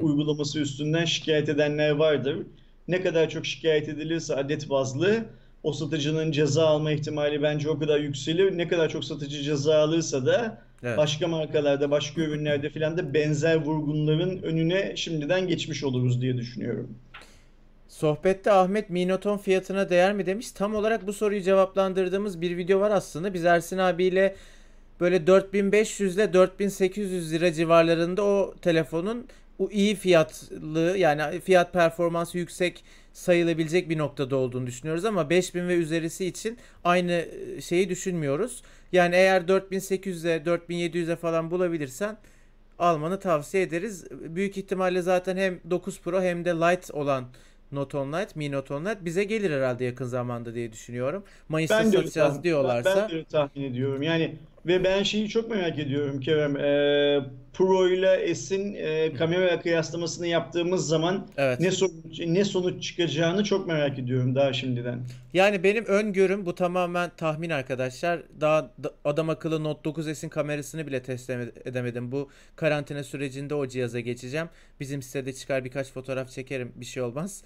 [0.00, 2.46] uygulaması üstünden şikayet edenler vardır.
[2.88, 5.24] Ne kadar çok şikayet edilirse adet bazlı
[5.64, 8.58] o satıcının ceza alma ihtimali bence o kadar yükselir.
[8.58, 10.98] Ne kadar çok satıcı ceza alırsa da Evet.
[10.98, 16.90] başka markalarda, başka ürünlerde filan da benzer vurgunların önüne şimdiden geçmiş oluruz diye düşünüyorum.
[17.88, 20.50] Sohbette Ahmet Minoton fiyatına değer mi demiş.
[20.52, 23.34] Tam olarak bu soruyu cevaplandırdığımız bir video var aslında.
[23.34, 24.34] Biz Ersin abiyle
[25.00, 29.26] böyle 4500 ile 4800 lira civarlarında o telefonun
[29.58, 35.74] o iyi fiyatlı yani fiyat performansı yüksek sayılabilecek bir noktada olduğunu düşünüyoruz ama 5000 ve
[35.74, 38.62] üzerisi için aynı e, şeyi düşünmüyoruz.
[38.92, 42.16] Yani eğer 4800'e 4700'e falan bulabilirsen
[42.78, 44.04] almanı tavsiye ederiz.
[44.10, 47.24] Büyük ihtimalle zaten hem 9 Pro hem de Lite olan
[47.72, 51.24] Note On Lite, Mi Note On Lite bize gelir herhalde yakın zamanda diye düşünüyorum.
[51.48, 52.96] Mayıs'ta Ben de satacağız diyorlarsa.
[52.96, 54.02] ben de öyle tahmin ediyorum.
[54.02, 56.56] Yani ve ben şeyi çok merak ediyorum Kerem.
[56.56, 57.20] Ee,
[57.52, 61.60] Pro ile S'in e, kamera kıyaslamasını yaptığımız zaman Evet.
[61.60, 64.98] ne sonuç ne sonuç çıkacağını çok merak ediyorum daha şimdiden.
[65.34, 68.22] Yani benim öngörüm bu tamamen tahmin arkadaşlar.
[68.40, 72.12] Daha da- adam akıllı Note 9s'in kamerasını bile test eme- edemedim.
[72.12, 74.46] Bu karantina sürecinde o cihaza geçeceğim.
[74.80, 76.72] Bizim sitede çıkar birkaç fotoğraf çekerim.
[76.76, 77.44] Bir şey olmaz.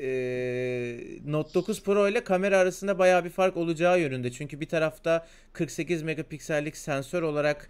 [0.00, 4.30] Ee, Note 9 Pro ile kamera arasında bayağı bir fark olacağı yönünde.
[4.30, 7.68] Çünkü bir tarafta 48 megapiksellik sensör olarak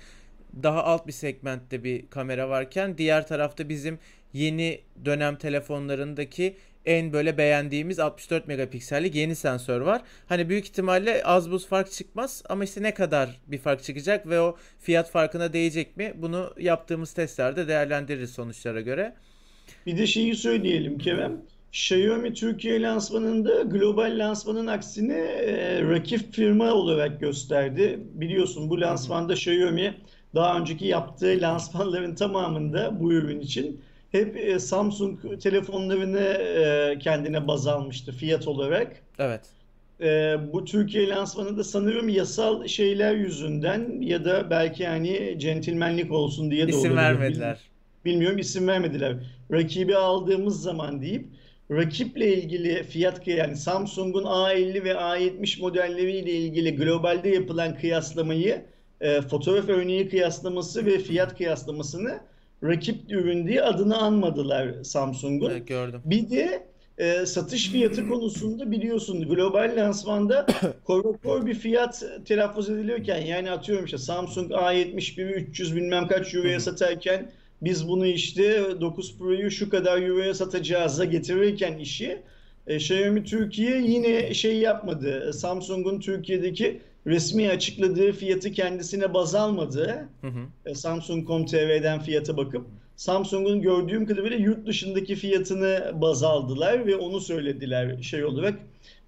[0.62, 3.98] daha alt bir segmentte bir kamera varken diğer tarafta bizim
[4.32, 10.02] yeni dönem telefonlarındaki en böyle beğendiğimiz 64 megapiksellik yeni sensör var.
[10.26, 14.40] Hani büyük ihtimalle az buz fark çıkmaz ama işte ne kadar bir fark çıkacak ve
[14.40, 16.12] o fiyat farkına değecek mi?
[16.16, 19.14] Bunu yaptığımız testlerde değerlendiririz sonuçlara göre.
[19.86, 21.42] Bir de şeyi söyleyelim Kerem.
[21.72, 27.98] Xiaomi Türkiye lansmanında global lansmanın aksine e, rakip firma olarak gösterdi.
[28.14, 29.94] Biliyorsun bu lansmanda Xiaomi
[30.34, 33.80] daha önceki yaptığı lansmanların tamamında bu ürün için
[34.12, 39.02] hep e, Samsung telefonlarını e, kendine baz almıştı fiyat olarak.
[39.18, 39.40] Evet.
[40.00, 46.66] E, bu Türkiye lansmanında sanırım yasal şeyler yüzünden ya da belki hani centilmenlik olsun diye
[46.66, 46.96] de İsim olabilir.
[46.96, 47.58] vermediler.
[48.04, 49.16] Bilmiyorum isim vermediler.
[49.52, 51.26] Rakibi aldığımız zaman deyip
[51.70, 58.64] rakiple ilgili fiyat yani Samsung'un A50 ve A70 modelleriyle ilgili globalde yapılan kıyaslamayı
[59.00, 62.20] e, fotoğraf örneği kıyaslaması ve fiyat kıyaslamasını
[62.64, 65.50] rakip ürün diye adını anmadılar Samsung'un.
[65.50, 66.00] Evet, gördüm.
[66.04, 66.66] Bir de
[66.98, 70.46] e, satış fiyatı konusunda biliyorsun global lansmanda
[70.84, 77.30] korokor bir fiyat telaffuz ediliyorken yani atıyorum işte Samsung A71'i 300 bilmem kaç euroya satarken
[77.62, 82.22] biz bunu işte 9 Pro'yu şu kadar euroya satacağız'a getirirken işi
[82.66, 85.32] e, Xiaomi Türkiye yine şey yapmadı.
[85.32, 90.08] Samsung'un Türkiye'deki resmi açıkladığı fiyatı kendisine baz almadı.
[90.20, 90.40] Hı hı.
[90.66, 98.02] E, Samsung.com.tr'den fiyata bakıp Samsung'un gördüğüm kadarıyla yurt dışındaki fiyatını baz aldılar ve onu söylediler
[98.02, 98.58] şey olarak.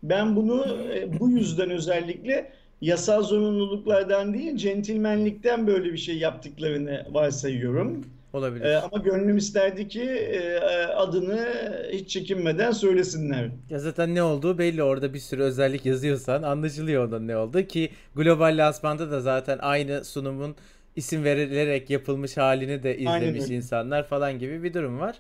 [0.03, 8.05] Ben bunu e, bu yüzden özellikle yasal zorunluluklardan değil, centilmenlikten böyle bir şey yaptıklarını varsayıyorum.
[8.33, 8.65] Olabilir.
[8.65, 11.49] E, ama gönlüm isterdi ki e, adını
[11.93, 13.51] hiç çekinmeden söylesinler.
[13.71, 14.83] Ya zaten ne olduğu belli.
[14.83, 20.05] Orada bir sürü özellik yazıyorsan anlaşılıyor onun ne olduğu ki global lansmanda da zaten aynı
[20.05, 20.57] sunumun
[20.97, 23.55] isim verilerek yapılmış halini de Aynen izlemiş öyle.
[23.55, 25.17] insanlar falan gibi bir durum var.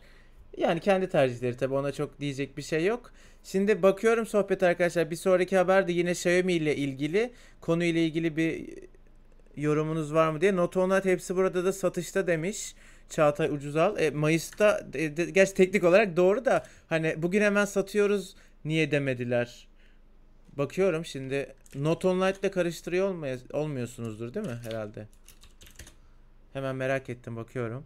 [0.57, 3.11] Yani kendi tercihleri tabii ona çok diyecek bir şey yok.
[3.44, 5.11] Şimdi bakıyorum sohbet arkadaşlar.
[5.11, 8.68] Bir sonraki haber de yine Xiaomi ile ilgili konuyla ilgili bir
[9.57, 10.57] yorumunuz var mı diye.
[10.57, 12.75] Note 10 Lite hepsi burada da satışta demiş.
[13.12, 13.98] Çağatay Ucuzal.
[13.98, 19.68] E, Mayıs'ta e, de- gerçi teknik olarak doğru da hani bugün hemen satıyoruz niye demediler.
[20.53, 25.07] Bakıyorum şimdi Note 10 Lite ile karıştırıyor olmaya, olmuyorsunuzdur değil mi herhalde?
[26.53, 27.85] Hemen merak ettim bakıyorum.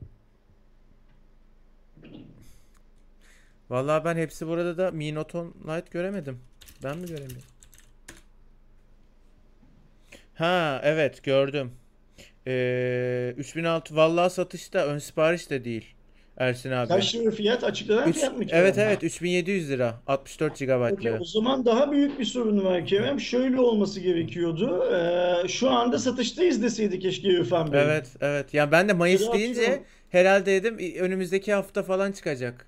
[3.71, 6.41] Vallahi ben hepsi burada da Mi Note 10 Lite göremedim.
[6.85, 7.49] Ben mi göremiyorum?
[10.35, 11.73] Ha evet gördüm.
[12.47, 15.85] Ee, 3006 vallahi satışta ön sipariş de değil.
[16.37, 16.89] Ersin abi.
[16.89, 17.65] Kaç lira fiyat?
[17.65, 18.47] Açıklanan Üç- fiyat mı?
[18.49, 18.89] evet Kerem?
[18.89, 21.19] evet 3700 lira 64 Peki, GB'lı.
[21.21, 23.21] o zaman daha büyük bir sorun var Kerem.
[23.21, 24.85] Şöyle olması gerekiyordu.
[24.95, 27.81] Ee, şu anda satıştayız deseydi keşke İrfan Bey.
[27.83, 28.55] Evet evet.
[28.55, 29.85] Ya ben de Mayıs da deyince atıyorum.
[30.11, 32.67] herhalde dedim önümüzdeki hafta falan çıkacak.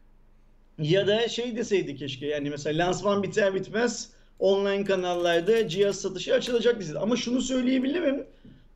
[0.78, 6.80] Ya da şey deseydi keşke yani mesela lansman biter bitmez online kanallarda cihaz satışı açılacak
[6.80, 6.98] deseydi.
[6.98, 8.26] Ama şunu söyleyebilirim.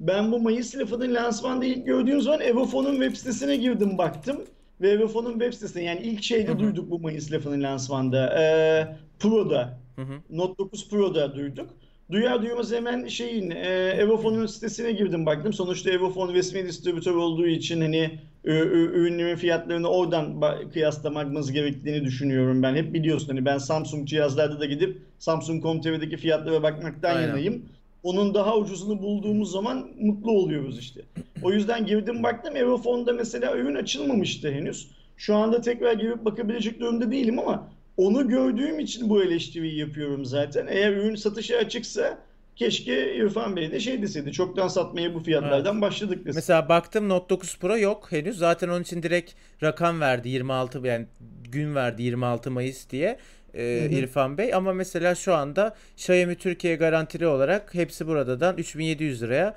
[0.03, 4.41] Ben bu Mayıs lafını lansmanda ilk gördüğüm zaman Evofon'un web sitesine girdim baktım.
[4.81, 6.59] Ve Evofon'un web sitesinde yani ilk şeyde Hı hı.
[6.59, 8.41] duyduk bu Mayıs lafını lansmanda.
[8.41, 9.79] Ee, Pro'da.
[9.97, 10.15] Hı hı.
[10.31, 11.71] Note 9 Pro'da duyduk.
[12.13, 15.53] Duyar duymaz hemen şeyin e, Evofon'un sitesine girdim baktım.
[15.53, 20.41] Sonuçta Evofon resmi distribütör olduğu için hani ürünlerin fiyatlarını oradan
[20.73, 22.75] kıyaslamamız gerektiğini düşünüyorum ben.
[22.75, 27.29] Hep biliyorsun hani ben Samsung cihazlarda da gidip Samsung.com.tr'deki fiyatlara bakmaktan Aynen.
[27.29, 27.63] yanayım.
[28.03, 31.01] Onun daha ucuzunu bulduğumuz zaman mutlu oluyoruz işte.
[31.43, 34.89] O yüzden girdim baktım Evofon'da mesela ürün açılmamıştı henüz.
[35.17, 40.67] Şu anda tekrar girip bakabilecek durumda değilim ama onu gördüğüm için bu eleştiriyi yapıyorum zaten.
[40.71, 42.19] Eğer ürün satışa açıksa
[42.57, 44.33] keşke İrfan Bey de şey deseydi.
[44.33, 45.83] Çoktan satmaya bu fiyatlardan evet.
[45.83, 46.33] başladık desin.
[46.35, 48.39] Mesela baktım Note 9 Pro yok henüz.
[48.39, 51.07] Zaten onun için direkt rakam verdi 26 yani
[51.51, 53.19] gün verdi 26 Mayıs diye
[53.55, 59.57] e, İrfan Bey ama mesela şu anda Xiaomi Türkiye garantili olarak hepsi buradadan 3700 liraya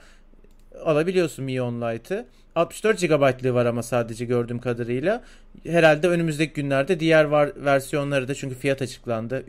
[0.83, 2.25] alabiliyorsun Mi On Lite'ı.
[2.55, 5.23] 64 GB'lığı var ama sadece gördüğüm kadarıyla.
[5.65, 9.45] Herhalde önümüzdeki günlerde diğer var, versiyonları da çünkü fiyat açıklandı.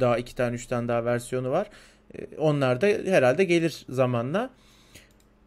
[0.00, 1.66] Daha iki tane üç tane daha versiyonu var.
[2.14, 4.50] E, onlar da herhalde gelir zamanla.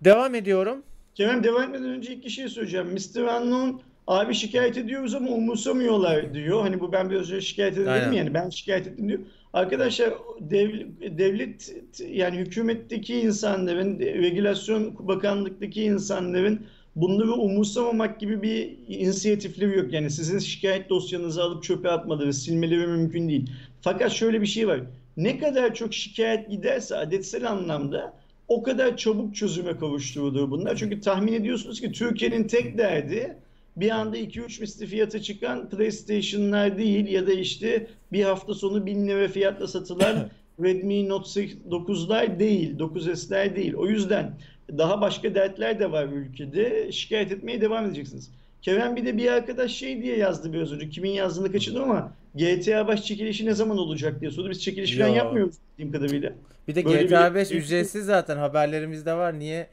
[0.01, 0.83] Devam ediyorum.
[1.15, 2.87] Kerem devam etmeden önce iki şey söyleyeceğim.
[2.87, 3.21] Mr.
[3.21, 6.61] Unknown abi şikayet ediyoruz ama umursamıyorlar diyor.
[6.61, 9.19] Hani bu ben biraz önce şikayet edelim yani ben şikayet ettim diyor.
[9.53, 10.69] Arkadaşlar dev,
[11.17, 11.75] devlet
[12.09, 19.93] yani hükümetteki insanların, regülasyon bakanlıktaki insanların bunları umursamamak gibi bir inisiyatifleri yok.
[19.93, 23.49] Yani sizin şikayet dosyanızı alıp çöpe atmaları, silmeleri mümkün değil.
[23.81, 24.79] Fakat şöyle bir şey var.
[25.17, 28.13] Ne kadar çok şikayet giderse adetsel anlamda
[28.47, 30.75] o kadar çabuk çözüme kavuşturulur bunlar.
[30.75, 33.37] Çünkü tahmin ediyorsunuz ki Türkiye'nin tek derdi
[33.75, 39.07] bir anda 2-3 misli fiyata çıkan PlayStation'lar değil ya da işte bir hafta sonu 1000
[39.07, 40.29] lira fiyatla satılan
[40.63, 43.73] Redmi Note 9'lar değil, 9S'ler değil.
[43.73, 44.33] O yüzden
[44.77, 46.91] daha başka dertler de var ülkede.
[46.91, 48.31] Şikayet etmeye devam edeceksiniz.
[48.61, 50.89] Kerem bir de bir arkadaş şey diye yazdı biraz önce.
[50.89, 54.49] Kimin yazdığını kaçırdım ama GTA baş çekilişi ne zaman olacak diye sordu.
[54.49, 56.33] Biz çekiliş falan yapmıyoruz bildiğim kadarıyla.
[56.67, 57.55] Bir de Böyle GTA 5 bir...
[57.55, 59.39] ücretsiz zaten haberlerimizde var.
[59.39, 59.67] Niye?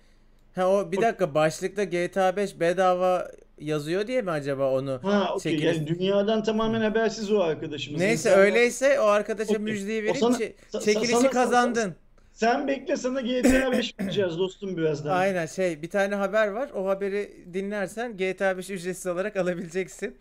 [0.55, 5.53] Ha o bir dakika başlıkta GTA 5 bedava yazıyor diye mi acaba onu ha, okay.
[5.53, 5.77] çekiliş...
[5.77, 8.01] yani dünyadan tamamen habersiz o arkadaşımız.
[8.01, 8.44] Neyse İnsanlar...
[8.47, 9.64] öyleyse o arkadaşa okay.
[9.64, 10.38] müjdeyi verip sana,
[10.81, 11.81] çekilişi sana, kazandın.
[11.81, 11.94] Sana,
[12.33, 15.16] sen bekle sana GTA 5 vereceğiz dostum birazdan.
[15.16, 16.71] Aynen şey bir tane haber var.
[16.75, 20.16] O haberi dinlersen GTA 5 ücretsiz olarak alabileceksin.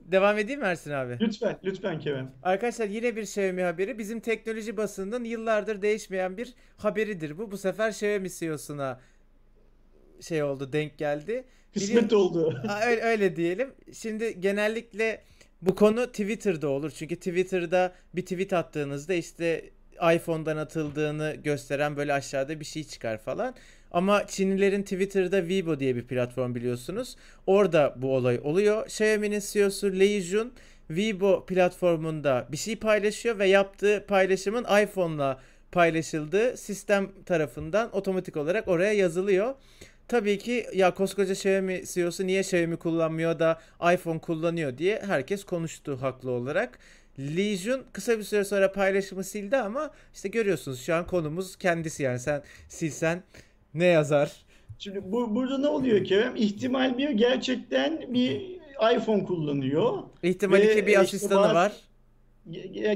[0.00, 1.18] Devam edeyim mi Ersin abi?
[1.20, 2.28] Lütfen, lütfen Kevin.
[2.42, 3.98] Arkadaşlar yine bir Xiaomi haberi.
[3.98, 7.50] Bizim teknoloji basınının yıllardır değişmeyen bir haberidir bu.
[7.50, 9.00] Bu sefer Xiaomi CEO'suna
[10.20, 11.44] şey oldu, denk geldi.
[11.78, 12.62] Kısmet oldu.
[12.86, 13.70] öyle, öyle diyelim.
[13.92, 15.20] Şimdi genellikle
[15.62, 16.90] bu konu Twitter'da olur.
[16.90, 19.70] Çünkü Twitter'da bir tweet attığınızda işte
[20.14, 23.54] iPhone'dan atıldığını gösteren böyle aşağıda bir şey çıkar falan.
[23.90, 27.16] Ama Çinlilerin Twitter'da Weibo diye bir platform biliyorsunuz.
[27.46, 28.86] Orada bu olay oluyor.
[28.86, 30.52] Xiaomi'nin CEO'su Lei Jun
[30.88, 35.40] Weibo platformunda bir şey paylaşıyor ve yaptığı paylaşımın iPhone'la
[35.72, 39.54] paylaşıldığı sistem tarafından otomatik olarak oraya yazılıyor.
[40.08, 43.60] Tabii ki ya koskoca Xiaomi CEO'su niye Xiaomi kullanmıyor da
[43.94, 46.78] iPhone kullanıyor diye herkes konuştu haklı olarak.
[47.18, 52.18] Legion kısa bir süre sonra paylaşımı sildi ama işte görüyorsunuz şu an konumuz kendisi yani
[52.18, 53.22] sen silsen
[53.74, 54.32] ne yazar?
[54.78, 56.36] Şimdi bu, burada ne oluyor Kerem?
[56.36, 58.58] İhtimal bir gerçekten bir
[58.96, 60.02] iPhone kullanıyor.
[60.22, 61.72] İhtimal iki bir asistanı bazı, var.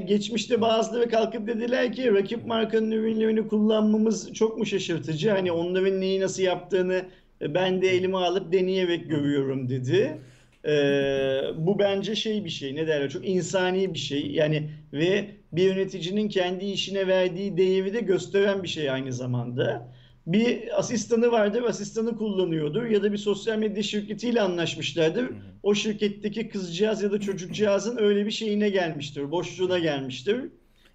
[0.05, 5.29] Geçmişte bazıları kalkıp dediler ki rakip markanın ürünlerini kullanmamız çok mu şaşırtıcı?
[5.29, 7.05] Hani onların neyi nasıl yaptığını
[7.41, 10.17] ben de elime alıp deneyerek görüyorum dedi.
[10.65, 15.63] Ee, bu bence şey bir şey ne derler çok insani bir şey yani ve bir
[15.63, 19.93] yöneticinin kendi işine verdiği değeri de gösteren bir şey aynı zamanda.
[20.27, 25.29] Bir asistanı vardır, asistanı kullanıyordur ya da bir sosyal medya şirketiyle anlaşmışlardır.
[25.63, 30.49] O şirketteki kızcağız ya da çocukcağızın öyle bir şeyine gelmiştir, boşluğuna gelmiştir.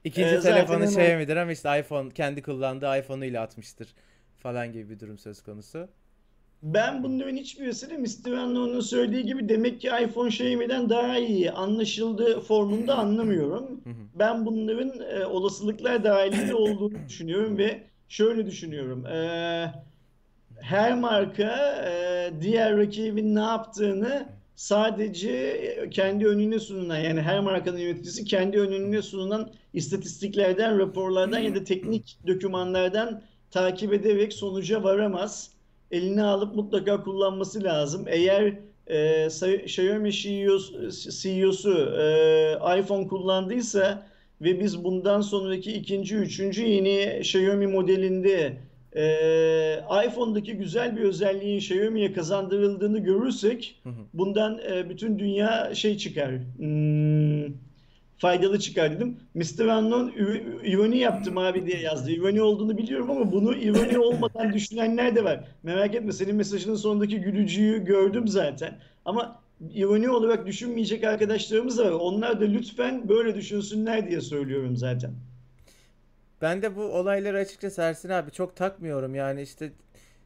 [0.04, 3.88] İkinci ee, telefonu şey midir ama işte iPhone kendi kullandığı iPhone'uyla atmıştır
[4.36, 5.88] falan gibi bir durum söz konusu.
[6.62, 8.30] Ben bunların hiçbirisini Mr.
[8.30, 13.80] Unknown'un söylediği gibi demek ki iPhone Xiaomi'den daha iyi anlaşıldığı formunda anlamıyorum.
[14.14, 19.06] ben bunların e, olasılıklar dahilinde olduğunu düşünüyorum ve şöyle düşünüyorum.
[19.06, 19.74] E,
[20.60, 28.24] her marka e, diğer rakibin ne yaptığını sadece kendi önüne sunulan yani her markanın yöneticisi
[28.24, 35.50] kendi önüne sunulan istatistiklerden, raporlardan ya da teknik dokümanlardan takip ederek sonuca varamaz
[35.90, 38.04] eline alıp mutlaka kullanması lazım.
[38.08, 39.26] Eğer e,
[39.64, 44.06] Xiaomi CEO'su e, iPhone kullandıysa
[44.40, 48.56] ve biz bundan sonraki ikinci, üçüncü yeni Xiaomi modelinde
[48.96, 49.04] e,
[50.06, 53.80] iPhone'daki güzel bir özelliğin Xiaomi'ye kazandırıldığını görürsek
[54.14, 56.30] bundan e, bütün dünya şey çıkar.
[56.56, 57.54] Hmm,
[58.18, 59.16] faydalı çıkar dedim.
[59.34, 59.64] Mr.
[59.64, 60.18] Unknown
[60.64, 62.10] ironi yaptım abi diye yazdı.
[62.10, 65.44] İroni olduğunu biliyorum ama bunu ironi olmadan düşünenler de var.
[65.62, 68.78] Merak etme senin mesajının sonundaki gülücüğü gördüm zaten.
[69.04, 71.90] Ama ironi olarak düşünmeyecek arkadaşlarımız da var.
[71.90, 75.12] Onlar da lütfen böyle düşünsünler diye söylüyorum zaten.
[76.42, 79.14] Ben de bu olayları açıkçası Ersin abi çok takmıyorum.
[79.14, 79.72] Yani işte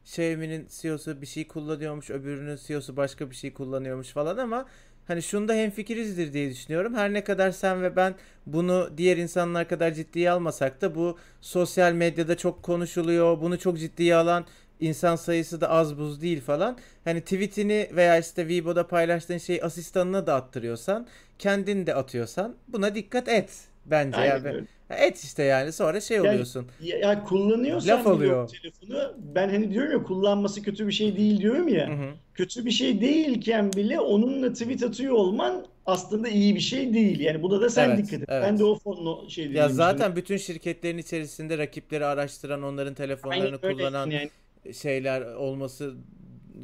[0.05, 4.65] Xiaomi'nin CEO'su bir şey kullanıyormuş, öbürünün CEO'su başka bir şey kullanıyormuş falan ama
[5.07, 6.93] hani şunda hemfikirizdir diye düşünüyorum.
[6.95, 8.15] Her ne kadar sen ve ben
[8.45, 13.41] bunu diğer insanlar kadar ciddiye almasak da bu sosyal medyada çok konuşuluyor.
[13.41, 14.45] Bunu çok ciddiye alan
[14.83, 16.77] insan sayısı da az buz değil falan.
[17.03, 21.07] Hani tweetini veya işte Weibo'da paylaştığın şeyi asistanına da attırıyorsan,
[21.39, 24.17] kendin de atıyorsan buna dikkat et bence.
[24.17, 26.67] Aynen Yani et işte yani sonra şey Yani oluyorsun.
[26.79, 28.47] ya, ya kullanıyorsan Laf bile o alıyor.
[28.47, 31.89] telefonu ben hani diyorum ya kullanması kötü bir şey değil diyorum Hı ya.
[31.89, 32.15] hı.
[32.33, 37.19] Kötü bir şey değilken bile onunla tweet atıyor olman aslında iyi bir şey değil.
[37.19, 38.29] Yani buna da sen Evet, dikkat et.
[38.41, 38.63] Ben de evet.
[38.63, 44.31] o fonu şey Ya zaten bütün şirketlerin içerisinde rakipleri araştıran, onların telefonlarını öyle kullanan yani.
[44.73, 45.95] Şeyler olması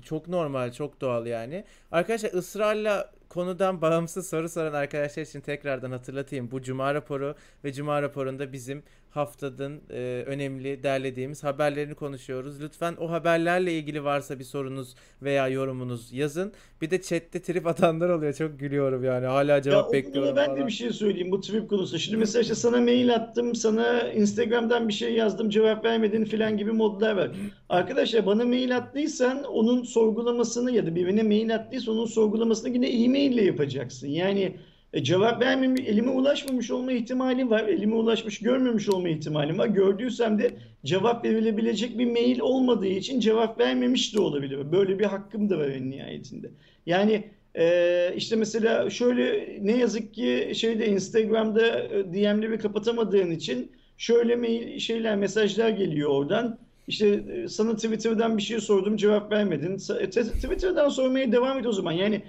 [0.03, 1.63] çok normal, çok doğal yani.
[1.91, 6.51] Arkadaşlar ısrarla konudan bağımsız soru soran arkadaşlar için tekrardan hatırlatayım.
[6.51, 12.61] Bu Cuma raporu ve Cuma raporunda bizim haftanın e, önemli derlediğimiz haberlerini konuşuyoruz.
[12.61, 16.53] Lütfen o haberlerle ilgili varsa bir sorunuz veya yorumunuz yazın.
[16.81, 18.33] Bir de chatte trip atanlar oluyor.
[18.33, 19.25] Çok gülüyorum yani.
[19.25, 21.99] Hala Ya cevap konuda bekliyorum ben de bir şey söyleyeyim bu trip konusu.
[21.99, 26.71] Şimdi mesela işte sana mail attım, sana Instagram'dan bir şey yazdım, cevap vermedin filan gibi
[26.71, 27.31] modlar var.
[27.69, 33.31] Arkadaşlar bana mail attıysan onun sorgulamasını ya da birine mail attıysa onun sorgulamasını yine e-mail
[33.31, 34.07] ile yapacaksın.
[34.07, 34.55] Yani
[34.93, 37.63] e, cevap vermemiş, elime ulaşmamış olma ihtimali var.
[37.63, 39.67] Elime ulaşmış görmemiş olma ihtimalim var.
[39.67, 40.51] Gördüysem de
[40.85, 44.71] cevap verilebilecek bir mail olmadığı için cevap vermemiş de olabilir.
[44.71, 46.51] Böyle bir hakkım da var en nihayetinde.
[46.85, 47.23] Yani
[47.55, 54.79] e, işte mesela şöyle ne yazık ki şeyde Instagram'da e, DM'leri kapatamadığın için şöyle mail
[54.79, 56.57] şeyler mesajlar geliyor oradan.
[56.87, 59.77] İşte e, sana Twitter'dan bir şey sordum cevap vermedin.
[59.99, 61.91] E, te- Twitter'dan sormaya devam et o zaman.
[61.91, 62.21] Yani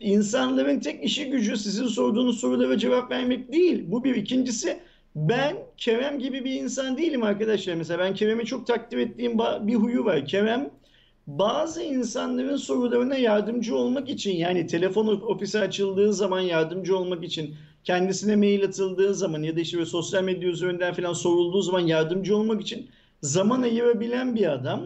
[0.00, 3.84] insanların tek işi gücü sizin sorduğunuz sorulara cevap vermek değil.
[3.86, 4.14] Bu bir.
[4.14, 4.78] İkincisi
[5.16, 7.74] ben Kerem gibi bir insan değilim arkadaşlar.
[7.74, 10.26] Mesela ben Kerem'i çok takdir ettiğim bir huyu var.
[10.26, 10.70] Kerem
[11.26, 17.54] bazı insanların sorularına yardımcı olmak için yani telefon ofisi açıldığı zaman yardımcı olmak için
[17.84, 22.60] kendisine mail atıldığı zaman ya da işte sosyal medya üzerinden falan sorulduğu zaman yardımcı olmak
[22.62, 22.90] için
[23.22, 24.80] zaman ayırabilen bir adam.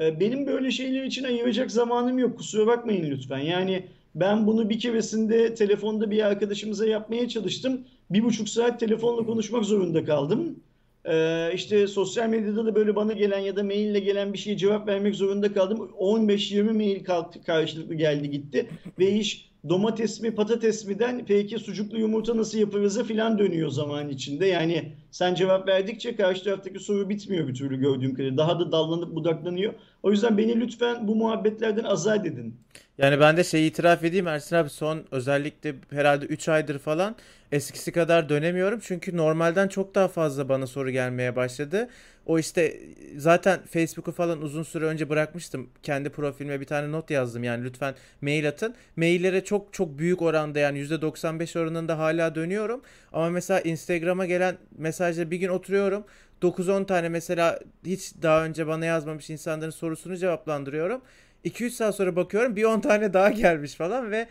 [0.00, 2.36] Ee, Benim böyle şeyler için ayıracak zamanım yok.
[2.36, 3.38] Kusura bakmayın lütfen.
[3.38, 3.86] Yani
[4.20, 7.80] ben bunu bir keresinde telefonda bir arkadaşımıza yapmaya çalıştım.
[8.10, 10.56] Bir buçuk saat telefonla konuşmak zorunda kaldım.
[11.04, 14.88] Ee, işte sosyal medyada da böyle bana gelen ya da maille gelen bir şeye cevap
[14.88, 15.90] vermek zorunda kaldım.
[15.98, 17.04] 15-20 mail
[17.46, 18.68] karşılıklı geldi gitti.
[18.98, 24.46] Ve iş domates mi patates mi'den peki sucuklu yumurta nasıl yaparız'a filan dönüyor zaman içinde.
[24.46, 28.36] Yani sen cevap verdikçe karşı taraftaki soru bitmiyor bir türlü gördüğüm kadarıyla.
[28.36, 29.74] Daha da dallanıp budaklanıyor.
[30.02, 32.54] O yüzden beni lütfen bu muhabbetlerden azat edin.
[32.98, 37.16] Yani ben de şeyi itiraf edeyim Ersin abi son özellikle herhalde 3 aydır falan
[37.52, 38.80] eskisi kadar dönemiyorum.
[38.82, 41.88] Çünkü normalden çok daha fazla bana soru gelmeye başladı.
[42.26, 42.80] O işte
[43.16, 45.70] zaten Facebook'u falan uzun süre önce bırakmıştım.
[45.82, 48.74] Kendi profilime bir tane not yazdım yani lütfen mail atın.
[48.96, 52.82] Maillere çok çok büyük oranda yani %95 oranında hala dönüyorum.
[53.12, 56.04] Ama mesela Instagram'a gelen mesajla bir gün oturuyorum.
[56.42, 61.00] 9-10 tane mesela hiç daha önce bana yazmamış insanların sorusunu cevaplandırıyorum.
[61.44, 64.26] 2-3 saat sonra bakıyorum bir 10 tane daha gelmiş falan ve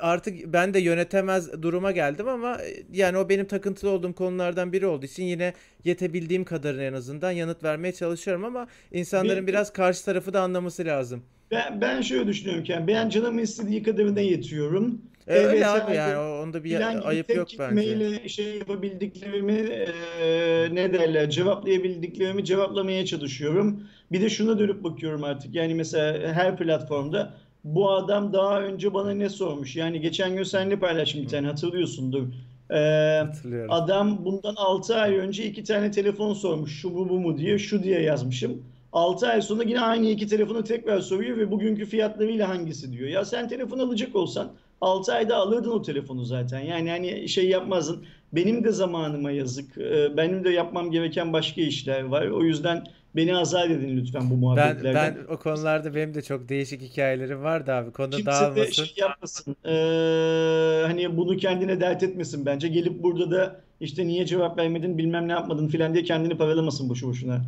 [0.00, 2.58] artık ben de yönetemez duruma geldim ama
[2.92, 5.52] yani o benim takıntılı olduğum konulardan biri olduğu için yine
[5.84, 10.84] yetebildiğim kadarını en azından yanıt vermeye çalışıyorum ama insanların Bir, biraz karşı tarafı da anlaması
[10.84, 11.24] lazım.
[11.50, 15.02] ben, ben şöyle düşünüyorum ki yani ben canımın istediği kadarına yetiyorum.
[15.26, 17.82] E, öyle Evet abi yani onda bir ayıp yok bence.
[17.82, 23.84] kelimeyle şey yapabildiklerimi e, ne derler cevaplayabildiklerimi cevaplamaya çalışıyorum.
[24.12, 25.54] Bir de şuna dönüp bakıyorum artık.
[25.54, 29.76] Yani mesela her platformda bu adam daha önce bana ne sormuş?
[29.76, 32.26] Yani geçen gün seninle paylaştım bir tane hatırlıyorsundur.
[32.70, 32.78] E,
[33.18, 33.70] hatırlıyorum.
[33.72, 36.80] adam bundan 6 ay önce iki tane telefon sormuş.
[36.80, 38.62] Şu bu bu mu diye şu diye yazmışım.
[38.92, 43.08] 6 ay sonra yine aynı iki telefonu tekrar soruyor ve bugünkü fiyatlarıyla hangisi diyor.
[43.08, 46.60] Ya sen telefon alacak olsan 6 ayda alırdın o telefonu zaten.
[46.60, 48.04] Yani hani şey yapmazdın.
[48.32, 49.78] Benim de zamanıma yazık.
[49.78, 52.26] Ee, Benim de yapmam gereken başka işler var.
[52.26, 52.84] O yüzden
[53.16, 55.16] beni azat edin lütfen bu Ben ben muhabbetlerden.
[55.28, 57.90] o konularda benim de çok değişik hikayelerim vardı abi.
[57.92, 58.84] Konu Kimse de dağılmasın.
[58.84, 59.56] şey yapmasın.
[59.64, 62.68] Ee, hani bunu kendine dert etmesin bence.
[62.68, 67.08] Gelip burada da işte niye cevap vermedin bilmem ne yapmadın filan diye kendini paralamasın boşu
[67.08, 67.40] boşuna.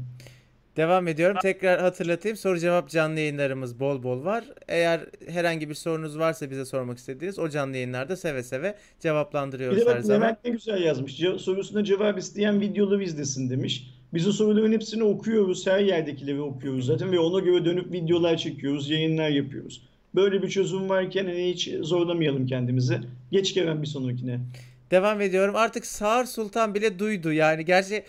[0.77, 1.37] Devam ediyorum.
[1.43, 2.37] Tekrar hatırlatayım.
[2.37, 4.45] Soru cevap canlı yayınlarımız bol bol var.
[4.69, 9.79] Eğer herhangi bir sorunuz varsa bize sormak istediğiniz o canlı yayınlarda seve seve Bir cevaplandırıyoruz
[9.79, 10.21] de her bak zaman.
[10.21, 11.21] Levent ne güzel yazmış.
[11.21, 13.91] Ce- sorusuna cevap isteyen videoları izlesin demiş.
[14.15, 15.67] Biz o soruların hepsini okuyoruz.
[15.67, 19.83] Her yerdekileri okuyoruz zaten ve ona göre dönüp videolar çekiyoruz, yayınlar yapıyoruz.
[20.15, 22.99] Böyle bir çözüm varken hani hiç zorlamayalım kendimizi.
[23.33, 24.41] Geç Kerem bir sonrakine.
[24.91, 25.57] Devam ediyorum.
[25.57, 27.33] Artık Sağır Sultan bile duydu.
[27.33, 28.03] Yani gerçi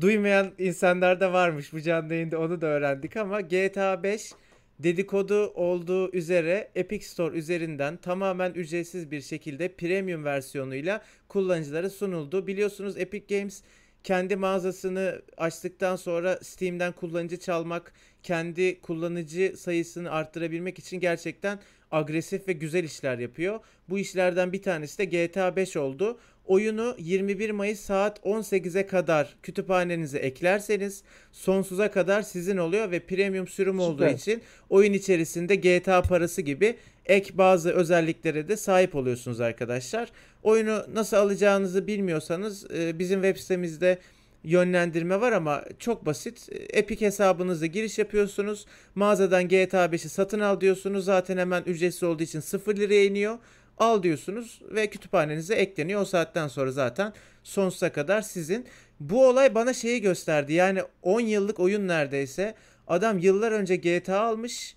[0.00, 1.72] duymayan insanlar da varmış.
[1.72, 4.32] Bu canlı yayında onu da öğrendik ama GTA 5
[4.78, 12.46] dedikodu olduğu üzere Epic Store üzerinden tamamen ücretsiz bir şekilde premium versiyonuyla kullanıcılara sunuldu.
[12.46, 13.62] Biliyorsunuz Epic Games
[14.04, 21.58] kendi mağazasını açtıktan sonra Steam'den kullanıcı çalmak, kendi kullanıcı sayısını arttırabilmek için gerçekten
[21.92, 23.60] agresif ve güzel işler yapıyor.
[23.88, 26.18] Bu işlerden bir tanesi de GTA 5 oldu.
[26.46, 33.80] Oyunu 21 Mayıs saat 18'e kadar kütüphanenize eklerseniz sonsuza kadar sizin oluyor ve premium sürüm
[33.80, 34.14] olduğu Süper.
[34.14, 36.76] için oyun içerisinde GTA parası gibi
[37.06, 40.08] ek bazı özelliklere de sahip oluyorsunuz arkadaşlar.
[40.42, 43.98] Oyunu nasıl alacağınızı bilmiyorsanız bizim web sitemizde
[44.44, 46.48] yönlendirme var ama çok basit.
[46.70, 48.66] Epic hesabınızla giriş yapıyorsunuz.
[48.94, 51.04] Mağazadan GTA 5'i satın al diyorsunuz.
[51.04, 53.38] Zaten hemen ücretsiz olduğu için 0 liraya iniyor.
[53.78, 56.00] Al diyorsunuz ve kütüphanenize ekleniyor.
[56.00, 57.12] O saatten sonra zaten
[57.42, 58.66] sonsuza kadar sizin.
[59.00, 60.52] Bu olay bana şeyi gösterdi.
[60.52, 62.54] Yani 10 yıllık oyun neredeyse.
[62.86, 64.76] Adam yıllar önce GTA almış.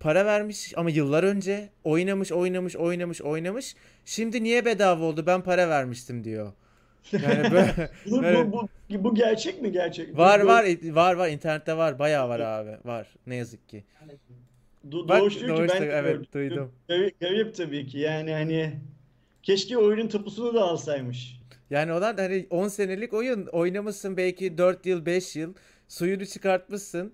[0.00, 3.76] Para vermiş ama yıllar önce oynamış, oynamış, oynamış, oynamış.
[4.04, 5.26] Şimdi niye bedava oldu?
[5.26, 6.52] Ben para vermiştim diyor.
[7.12, 8.46] Yani böyle Bu, Evet.
[8.52, 10.18] bu, bu, bu gerçek mi gerçek?
[10.18, 13.84] var Bu- var var var internette var bayağı var abi var ne yazık ki.
[14.90, 16.26] Do- Bak, Doğuş diyor ki ben evet, gördüm.
[16.34, 16.72] duydum.
[16.88, 18.72] Garip, garip tabii ki yani hani
[19.42, 21.40] keşke oyunun tapusunu da alsaymış.
[21.70, 25.54] Yani olan hani 10 senelik oyun oynamışsın belki 4 yıl 5 yıl
[25.88, 27.12] suyunu çıkartmışsın.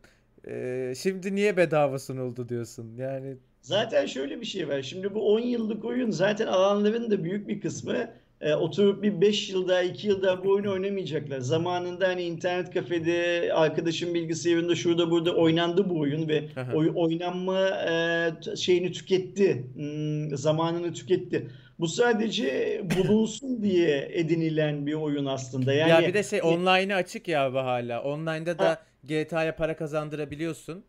[0.48, 2.96] Ee, şimdi niye bedava sunuldu diyorsun.
[2.96, 4.82] Yani Zaten şöyle bir şey var.
[4.82, 8.10] Şimdi bu 10 yıllık oyun zaten alanların da büyük bir kısmı
[8.40, 11.40] e, oturup bir 5 yıl daha 2 yıl daha bu oyunu oynamayacaklar.
[11.40, 18.56] Zamanında hani internet kafede arkadaşın bilgisayarında şurada burada oynandı bu oyun ve oy, oynanma e,
[18.56, 19.64] şeyini tüketti.
[19.74, 21.50] Hmm, zamanını tüketti.
[21.78, 25.72] Bu sadece bulunsun diye edinilen bir oyun aslında.
[25.72, 28.02] Yani ya bir de şey e, online'ı açık ya bu hala.
[28.02, 30.84] Online'da ha, da GTA'ya para kazandırabiliyorsun.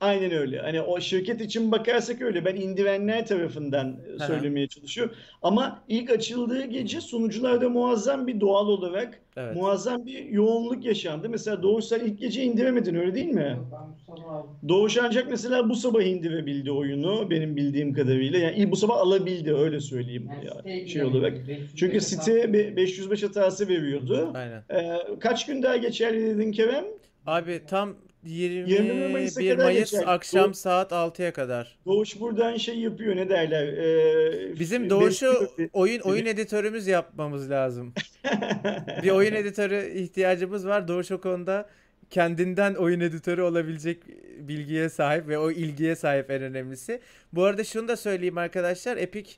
[0.00, 0.58] Aynen öyle.
[0.60, 2.44] Hani o şirket için bakarsak öyle.
[2.44, 4.26] Ben indirenler tarafından e, Aha.
[4.26, 5.14] söylemeye çalışıyorum.
[5.42, 9.56] Ama ilk açıldığı gece sunucularda muazzam bir doğal olarak Evet.
[9.56, 11.28] muazzam bir yoğunluk yaşandı.
[11.28, 13.56] Mesela Doğuş sen ilk gece indiremedin öyle değil mi?
[13.72, 14.68] Ben.
[14.68, 18.38] Doğuş ancak mesela bu sabah indirebildi oyunu benim bildiğim kadarıyla.
[18.38, 21.32] Yani bu sabah alabildi öyle söyleyeyim Ben ya, şey olarak.
[21.32, 21.48] giremedim.
[21.48, 24.30] 505 Çünkü site be- 505 hatası veriyordu.
[24.34, 24.62] Aynen.
[24.70, 26.84] Ee, kaç gün daha geçerli dedin Kerem?
[27.26, 27.94] Abi tam
[28.24, 30.06] 21 Mayıs'a 21 kadar Mayıs geçerli.
[30.06, 31.78] akşam Doğu- saat 6'ya kadar.
[31.86, 33.66] Doğuş buradan şey yapıyor ne derler?
[33.68, 37.92] Ee, Bizim Doğuş'u besliyor- oyun oyun editörümüz yapmamız lazım.
[39.02, 40.88] Bir oyun editörü ihtiyacımız var.
[40.88, 41.68] Doğuş o konuda
[42.10, 43.98] kendinden oyun editörü olabilecek
[44.48, 47.00] bilgiye sahip ve o ilgiye sahip en önemlisi.
[47.32, 48.96] Bu arada şunu da söyleyeyim arkadaşlar.
[48.96, 49.30] Epic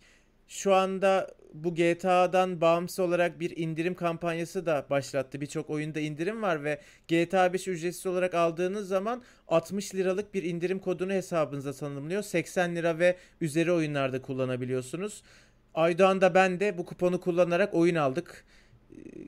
[0.50, 5.40] şu anda bu GTA'dan bağımsız olarak bir indirim kampanyası da başlattı.
[5.40, 10.78] Birçok oyunda indirim var ve GTA 5 ücretsiz olarak aldığınız zaman 60 liralık bir indirim
[10.78, 12.22] kodunu hesabınıza tanımlıyor.
[12.22, 15.22] 80 lira ve üzeri oyunlarda kullanabiliyorsunuz.
[15.74, 18.44] Aydoğan da ben de bu kuponu kullanarak oyun aldık.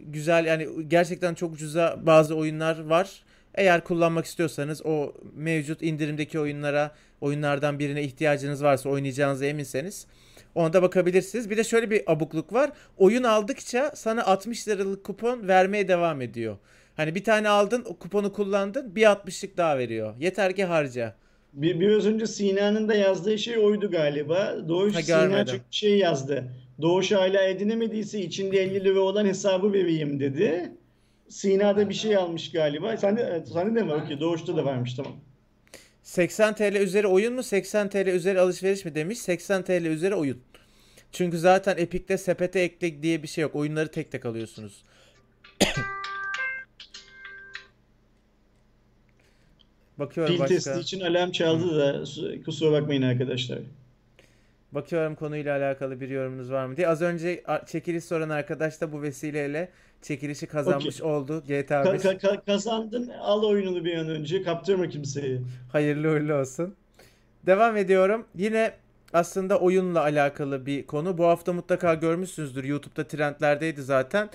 [0.07, 3.23] Güzel yani gerçekten çok ucuza bazı oyunlar var.
[3.55, 10.07] Eğer kullanmak istiyorsanız o mevcut indirimdeki oyunlara, oyunlardan birine ihtiyacınız varsa oynayacağınıza eminseniz
[10.55, 11.51] ona da bakabilirsiniz.
[11.51, 12.71] Bir de şöyle bir abukluk var.
[12.99, 16.57] Oyun aldıkça sana 60 liralık kupon vermeye devam ediyor.
[16.97, 20.15] Hani bir tane aldın, o kuponu kullandın, bir 60'lık daha veriyor.
[20.21, 21.15] Yeter ki harca.
[21.53, 24.57] Bir, biraz önce Sina'nın da yazdığı şey oydu galiba.
[24.69, 26.45] Doğuş Ha, Sina çok şey yazdı.
[26.83, 30.73] Doğuş hala edinemediyse içinde 50 lira olan hesabı vereyim dedi.
[31.29, 32.97] Sina da bir şey almış galiba.
[32.97, 33.95] Sen de, sende de mi?
[33.95, 34.21] Okey.
[34.21, 35.13] Doğuş'ta da varmış tamam.
[36.13, 40.43] 80 TL üzeri oyun mu 80 TL üzeri alışveriş mi demiş 80 TL üzeri oyun.
[41.13, 43.55] Çünkü zaten Epic'te sepete ekle diye bir şey yok.
[43.55, 44.83] Oyunları tek tek alıyorsunuz.
[49.99, 50.55] Bakıyorum Pil başka.
[50.55, 53.59] testi için alarm çaldı da su- kusura bakmayın arkadaşlar.
[54.73, 56.89] Bakıyorum konuyla alakalı bir yorumunuz var mı diye.
[56.89, 59.69] Az önce çekiliş soran arkadaş da bu vesileyle
[60.03, 61.43] çekilişi kazanmış oldu.
[61.49, 65.41] GTA Ka- 5 ka- ka- kazandın al oyununu bir an önce kaptırma kimseyi.
[65.73, 66.75] hayırlı uğurlu olsun.
[67.47, 68.27] Devam ediyorum.
[68.35, 68.73] Yine
[69.13, 71.19] aslında oyunla alakalı bir konu.
[71.19, 72.65] Bu hafta mutlaka görmüşsünüzdür.
[72.65, 74.31] YouTube'da trendlerdeydi zaten.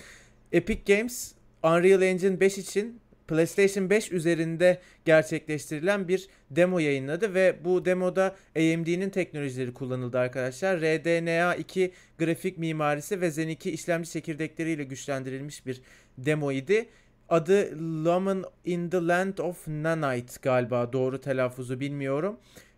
[0.52, 1.32] Epic Games
[1.64, 9.10] Unreal Engine 5 için PlayStation 5 üzerinde gerçekleştirilen bir demo yayınladı ve bu demoda AMD'nin
[9.10, 10.82] teknolojileri kullanıldı arkadaşlar.
[10.82, 15.82] RDNA 2 grafik mimarisi ve Zen 2 işlemci çekirdekleriyle güçlendirilmiş bir
[16.18, 16.86] demo idi.
[17.30, 17.72] Adı
[18.06, 22.38] Lumen in the Land of Nanite galiba doğru telaffuzu bilmiyorum.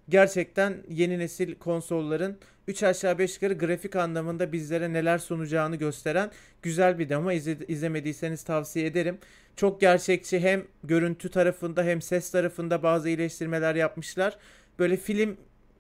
[0.10, 2.38] Gerçekten yeni nesil konsolların
[2.68, 6.32] 3 aşağı 5 yukarı grafik anlamında bizlere neler sunacağını gösteren
[6.62, 7.32] güzel bir demo.
[7.32, 9.18] İzle, izlemediyseniz tavsiye ederim.
[9.60, 14.38] Çok gerçekçi hem görüntü tarafında hem ses tarafında bazı iyileştirmeler yapmışlar.
[14.80, 15.38] Böyle film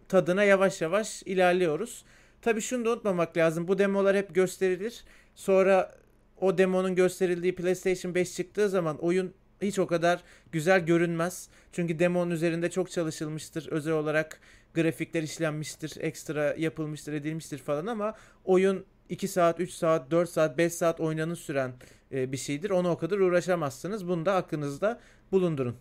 [0.07, 2.05] tadına yavaş yavaş ilerliyoruz.
[2.41, 3.67] Tabii şunu da unutmamak lazım.
[3.67, 5.03] Bu demolar hep gösterilir.
[5.35, 5.95] Sonra
[6.41, 11.49] o demonun gösterildiği PlayStation 5 çıktığı zaman oyun hiç o kadar güzel görünmez.
[11.71, 13.67] Çünkü demonun üzerinde çok çalışılmıştır.
[13.67, 14.39] Özel olarak
[14.73, 18.15] grafikler işlenmiştir, ekstra yapılmıştır, edilmiştir falan ama
[18.45, 21.71] oyun 2 saat, 3 saat, 4 saat, 5 saat oynanın süren
[22.11, 22.69] bir şeydir.
[22.69, 24.07] Ona o kadar uğraşamazsınız.
[24.07, 24.99] Bunu da aklınızda
[25.31, 25.75] bulundurun.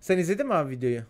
[0.00, 1.02] Sen izledin mi abi videoyu?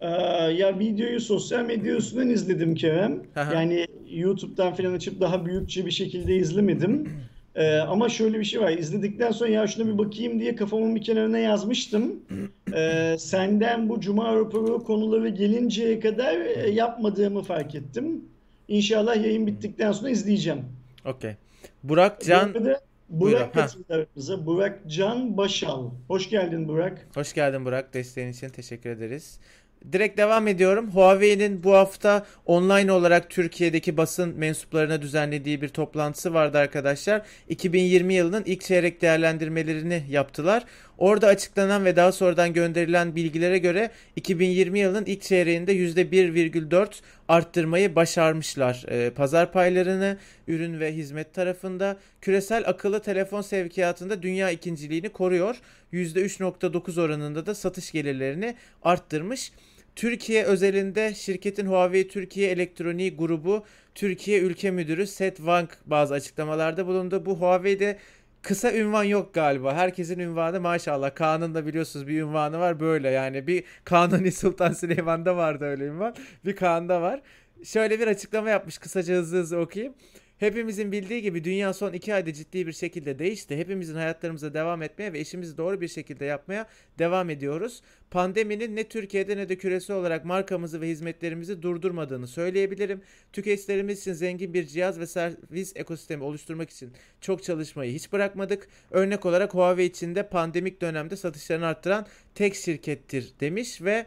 [0.00, 0.08] Ee,
[0.52, 3.22] ya videoyu sosyal medya üstünden izledim Kerem.
[3.36, 3.54] Aha.
[3.54, 7.08] Yani YouTube'dan falan açıp daha büyükçe bir şekilde izlemedim.
[7.54, 8.70] Ee, ama şöyle bir şey var.
[8.70, 12.20] İzledikten sonra ya şuna bir bakayım diye kafamın bir kenarına yazmıştım.
[12.74, 18.24] Ee, senden bu Cuma raporu konuları gelinceye kadar e, yapmadığımı fark ettim.
[18.68, 20.64] İnşallah yayın bittikten sonra izleyeceğim.
[21.04, 21.32] Okey.
[21.82, 22.80] Burak Can Bu arada Buyurun,
[23.10, 24.46] Burak aramıza.
[24.46, 25.90] Burak Can Başal.
[26.08, 27.06] Hoş geldin Burak.
[27.14, 27.94] Hoş geldin Burak.
[27.94, 29.40] Desteğin için teşekkür ederiz.
[29.92, 30.90] Direkt devam ediyorum.
[30.90, 37.22] Huawei'nin bu hafta online olarak Türkiye'deki basın mensuplarına düzenlediği bir toplantısı vardı arkadaşlar.
[37.48, 40.64] 2020 yılının ilk çeyrek değerlendirmelerini yaptılar.
[41.00, 48.84] Orada açıklanan ve daha sonradan gönderilen bilgilere göre 2020 yılının ilk çeyreğinde %1,4 arttırmayı başarmışlar.
[48.88, 55.56] Ee, pazar paylarını ürün ve hizmet tarafında küresel akıllı telefon sevkiyatında dünya ikinciliğini koruyor.
[55.92, 59.52] %3,9 oranında da satış gelirlerini arttırmış.
[59.96, 67.26] Türkiye özelinde şirketin Huawei Türkiye Elektronik Grubu Türkiye Ülke Müdürü Seth Wang bazı açıklamalarda bulundu.
[67.26, 67.98] Bu Huawei'de
[68.42, 69.74] kısa ünvan yok galiba.
[69.74, 71.14] Herkesin ünvanı maşallah.
[71.14, 73.46] Kaan'ın da biliyorsunuz bir ünvanı var böyle yani.
[73.46, 76.14] Bir Kanuni Sultan Süleyman'da vardı öyle ünvan.
[76.44, 77.22] Bir Kaan'da var.
[77.64, 79.94] Şöyle bir açıklama yapmış kısaca hızlı hızlı okuyayım.
[80.40, 83.56] Hepimizin bildiği gibi dünya son iki ayda ciddi bir şekilde değişti.
[83.56, 86.66] Hepimizin hayatlarımıza devam etmeye ve işimizi doğru bir şekilde yapmaya
[86.98, 87.82] devam ediyoruz.
[88.10, 93.02] Pandeminin ne Türkiye'de ne de küresel olarak markamızı ve hizmetlerimizi durdurmadığını söyleyebilirim.
[93.32, 98.68] Tüketicilerimiz için zengin bir cihaz ve servis ekosistemi oluşturmak için çok çalışmayı hiç bırakmadık.
[98.90, 104.06] Örnek olarak Huawei için de pandemik dönemde satışlarını arttıran tek şirkettir demiş ve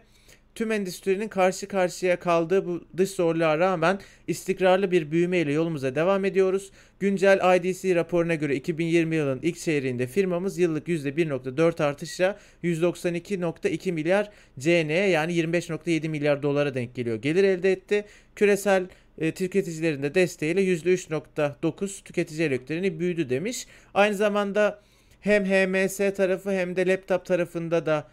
[0.56, 6.26] tüm endüstrinin karşı karşıya kaldığı bu dış zorluğa rağmen istikrarlı bir büyüme ile yolumuza devam
[6.26, 6.72] ediyoruz.
[6.99, 14.30] Güncel IDC raporuna göre 2020 yılının ilk çeyreğinde firmamız yıllık %1.4 artışla 192.2 milyar
[14.60, 17.16] CN'ye yani 25.7 milyar dolara denk geliyor.
[17.16, 18.06] Gelir elde etti.
[18.36, 18.86] Küresel
[19.18, 23.68] e, tüketicilerin de desteğiyle %3.9 tüketici elektriğini büyüdü demiş.
[23.93, 24.80] Aynı zamanda
[25.22, 28.08] hem HMS tarafı hem de laptop tarafında da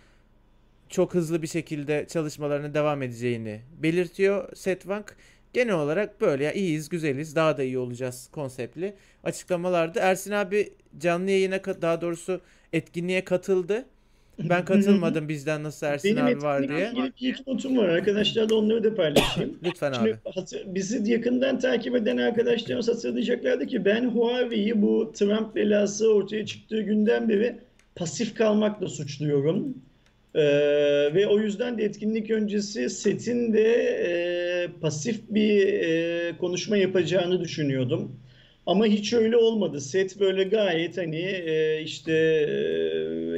[0.91, 5.17] çok hızlı bir şekilde çalışmalarına devam edeceğini belirtiyor Setvank.
[5.53, 9.99] Genel olarak böyle ya iyiyiz, güzeliz, daha da iyi olacağız konseptli açıklamalardı.
[9.99, 12.41] Ersin abi canlı yayına daha doğrusu
[12.73, 13.85] etkinliğe katıldı.
[14.39, 16.93] Ben katılmadım bizden nasıl Ersin Benim abi var diye.
[17.21, 17.89] bir iki notum var.
[17.89, 19.59] Arkadaşlarla onları da paylaşayım.
[19.65, 20.31] Lütfen Şimdi abi.
[20.35, 26.83] hatır- bizi yakından takip eden arkadaşlarımız hatırlayacaklardı ki ben Huawei'yi bu Trump belası ortaya çıktığı
[26.83, 27.57] günden beri
[27.95, 29.75] pasif kalmakla suçluyorum.
[30.35, 30.43] Ee,
[31.15, 33.73] ve o yüzden de etkinlik öncesi setin de
[34.07, 38.13] e, pasif bir e, konuşma yapacağını düşünüyordum.
[38.67, 39.81] Ama hiç öyle olmadı.
[39.81, 42.55] Set böyle gayet hani e, işte e,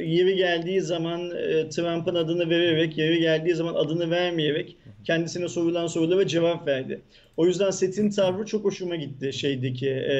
[0.01, 6.27] yeri geldiği zaman e, Trump'ın adını vererek, yeri geldiği zaman adını vermeyerek kendisine sorulan sorulara
[6.27, 7.01] cevap verdi.
[7.37, 9.33] O yüzden setin tavrı çok hoşuma gitti.
[9.33, 10.15] Şeydeki e,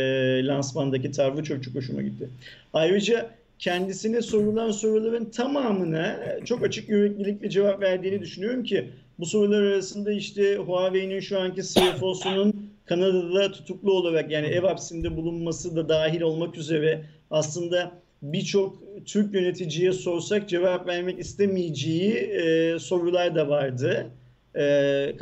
[0.46, 2.30] lansmandaki tavrı çok çok hoşuma gitti.
[2.74, 3.30] Ayrıca
[3.64, 8.90] kendisine sorulan soruların tamamına çok açık yüreklilikle cevap verdiğini düşünüyorum ki
[9.20, 15.76] bu sorular arasında işte Huawei'nin şu anki CFO'sunun Kanada'da tutuklu olarak yani ev hapsinde bulunması
[15.76, 17.92] da dahil olmak üzere aslında
[18.22, 24.08] birçok Türk yöneticiye sorsak cevap vermek istemeyeceği e, sorular da vardı
[24.56, 25.14] e,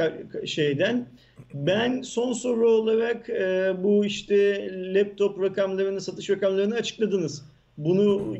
[0.46, 1.08] şeyden.
[1.54, 7.51] Ben son soru olarak e, bu işte laptop rakamlarını, satış rakamlarını açıkladınız.
[7.78, 8.36] Bunu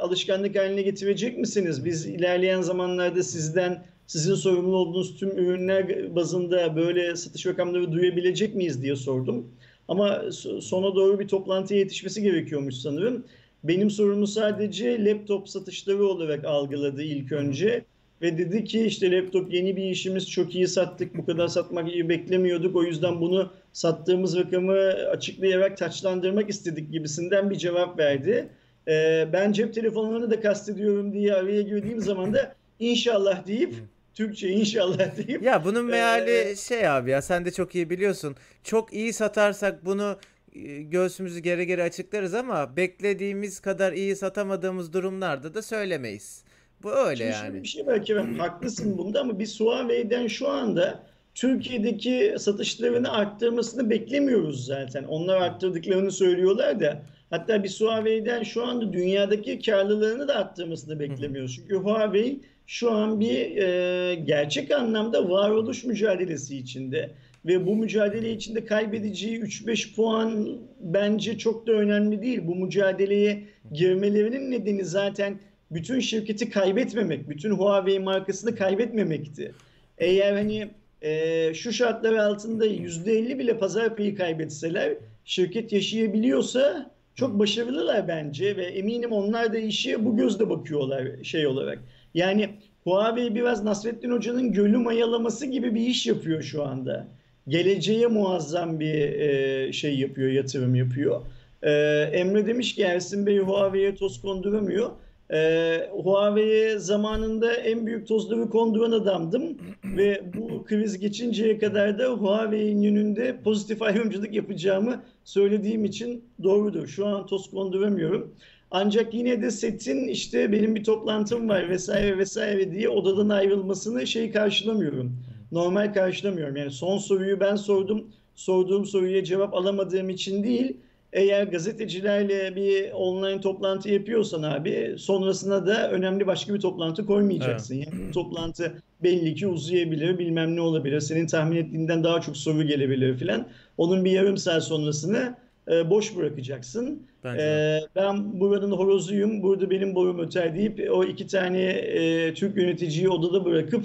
[0.00, 1.84] alışkanlık haline getirecek misiniz?
[1.84, 8.82] Biz ilerleyen zamanlarda sizden sizin sorumlu olduğunuz tüm ürünler bazında böyle satış rakamları duyabilecek miyiz
[8.82, 9.46] diye sordum.
[9.88, 13.24] Ama so- sona doğru bir toplantıya yetişmesi gerekiyormuş sanırım.
[13.64, 17.84] benim sorumu sadece laptop satışları olarak algıladı ilk önce.
[18.22, 22.08] Ve dedi ki işte laptop yeni bir işimiz çok iyi sattık bu kadar satmak iyi
[22.08, 24.72] beklemiyorduk o yüzden bunu sattığımız rakamı
[25.10, 28.48] açıklayarak taçlandırmak istedik gibisinden bir cevap verdi.
[28.88, 33.74] Ee, ben cep telefonlarını da kastediyorum diye araya girdiğim zaman da inşallah deyip
[34.14, 35.42] Türkçe inşallah deyip.
[35.42, 38.36] Ya bunun meali ee, şey abi ya sen de çok iyi biliyorsun.
[38.64, 40.18] Çok iyi satarsak bunu
[40.54, 46.44] e, göğsümüzü geri geri açıklarız ama beklediğimiz kadar iyi satamadığımız durumlarda da söylemeyiz.
[46.82, 47.62] Bu öyle Şimdi yani.
[47.62, 51.02] Bir şey belki ben haklısın bunda ama biz Huawei'den şu anda
[51.34, 55.04] Türkiye'deki satışlarını arttırmasını beklemiyoruz zaten.
[55.04, 61.56] Onlar arttırdıklarını söylüyorlar da hatta bir Huawei'den şu anda dünyadaki karlılığını da arttırmasını beklemiyoruz.
[61.56, 67.10] Çünkü Huawei şu an bir e, gerçek anlamda varoluş mücadelesi içinde
[67.46, 70.48] ve bu mücadele içinde kaybedeceği 3-5 puan
[70.80, 72.40] bence çok da önemli değil.
[72.46, 75.38] Bu mücadeleye girmelerinin nedeni zaten
[75.70, 79.54] bütün şirketi kaybetmemek, bütün Huawei markasını kaybetmemekti.
[79.98, 80.68] Eğer hani
[81.02, 88.64] e, şu şartlar altında %50 bile pazar payı kaybetseler şirket yaşayabiliyorsa çok başarılılar bence ve
[88.64, 91.78] eminim onlar da işi bu gözle bakıyorlar şey olarak.
[92.14, 92.50] Yani
[92.84, 97.06] Huawei biraz Nasrettin Hoca'nın gölü mayalaması gibi bir iş yapıyor şu anda.
[97.48, 101.20] Geleceğe muazzam bir e, şey yapıyor, yatırım yapıyor.
[101.62, 101.70] E,
[102.12, 104.90] Emre demiş ki Ersin Bey Huawei'ye toz konduramıyor.
[105.32, 112.82] E, Huawei'ye zamanında en büyük tozları konduran adamdım ve bu kriz geçinceye kadar da Huawei'nin
[112.82, 116.86] yönünde pozitif ayrımcılık yapacağımı söylediğim için doğrudur.
[116.86, 118.34] Şu an toz konduramıyorum.
[118.70, 124.32] Ancak yine de setin işte benim bir toplantım var vesaire vesaire diye odadan ayrılmasını şey
[124.32, 125.16] karşılamıyorum.
[125.52, 126.56] Normal karşılamıyorum.
[126.56, 128.06] Yani son soruyu ben sordum.
[128.34, 130.76] Sorduğum soruya cevap alamadığım için değil
[131.16, 137.74] eğer gazetecilerle bir online toplantı yapıyorsan abi sonrasında da önemli başka bir toplantı koymayacaksın.
[137.74, 137.88] Evet.
[137.92, 141.00] Yani toplantı belli ki uzayabilir bilmem ne olabilir.
[141.00, 143.46] Senin tahmin ettiğinden daha çok soru gelebilir filan.
[143.78, 145.34] Onun bir yarım saat sonrasını
[145.70, 147.02] e, boş bırakacaksın.
[147.24, 153.08] E, ben buranın horozuyum, burada benim borum öter deyip o iki tane e, Türk yöneticiyi
[153.08, 153.84] odada bırakıp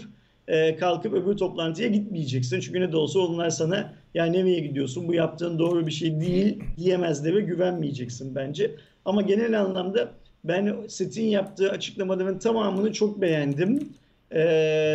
[0.51, 2.59] e, kalkıp öbür toplantıya gitmeyeceksin.
[2.59, 6.63] Çünkü ne de olsa onlar sana ya nereye gidiyorsun bu yaptığın doğru bir şey değil
[6.77, 8.71] diyemezler ve güvenmeyeceksin bence.
[9.05, 10.11] Ama genel anlamda
[10.43, 13.89] ben Set'in yaptığı açıklamaların tamamını çok beğendim.
[14.31, 14.39] E,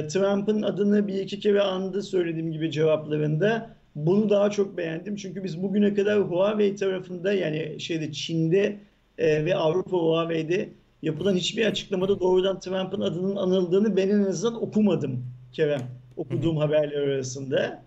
[0.08, 3.70] Trump'ın adını bir iki kere andı söylediğim gibi cevaplarında.
[3.94, 5.16] Bunu daha çok beğendim.
[5.16, 8.76] Çünkü biz bugüne kadar Huawei tarafında yani şeyde Çin'de
[9.18, 10.68] e, ve Avrupa Huawei'de
[11.02, 15.82] yapılan hiçbir açıklamada doğrudan Trump'ın adının anıldığını ben en azından okumadım Kerem.
[16.16, 17.82] Okuduğum haberler arasında.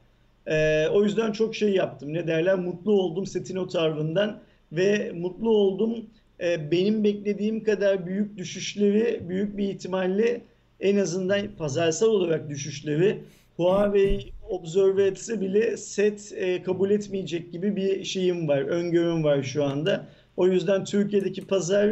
[0.47, 2.13] Ee, o yüzden çok şey yaptım.
[2.13, 2.55] Ne derler?
[2.55, 4.39] Mutlu oldum Setino tarzından
[4.71, 6.05] ve mutlu oldum.
[6.41, 10.41] Ee, benim beklediğim kadar büyük düşüşleri büyük bir ihtimalle
[10.79, 13.23] en azından pazarsal olarak düşüşleri
[13.57, 19.63] Huawei observe etse bile set e, kabul etmeyecek gibi bir şeyim var, öngörüm var şu
[19.63, 20.07] anda.
[20.37, 21.89] O yüzden Türkiye'deki pazar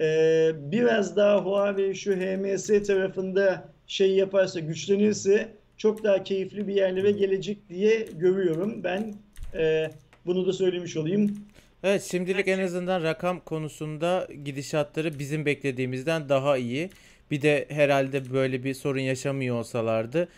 [0.00, 7.10] e, biraz daha Huawei şu HMS tarafında şey yaparsa, güçlenirse çok daha keyifli bir yerlere
[7.10, 8.84] gelecek diye görüyorum.
[8.84, 9.14] Ben
[9.54, 9.90] e,
[10.26, 11.36] bunu da söylemiş olayım.
[11.82, 16.90] Evet şimdilik en azından rakam konusunda gidişatları bizim beklediğimizden daha iyi.
[17.30, 20.28] Bir de herhalde böyle bir sorun yaşamıyor olsalardı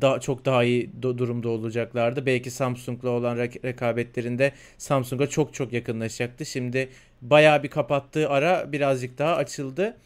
[0.00, 2.26] daha çok daha iyi do- durumda olacaklardı.
[2.26, 6.46] Belki Samsung'la olan re- rekabetlerinde Samsung'a çok çok yakınlaşacaktı.
[6.46, 6.88] Şimdi
[7.22, 9.96] bayağı bir kapattığı ara birazcık daha açıldı.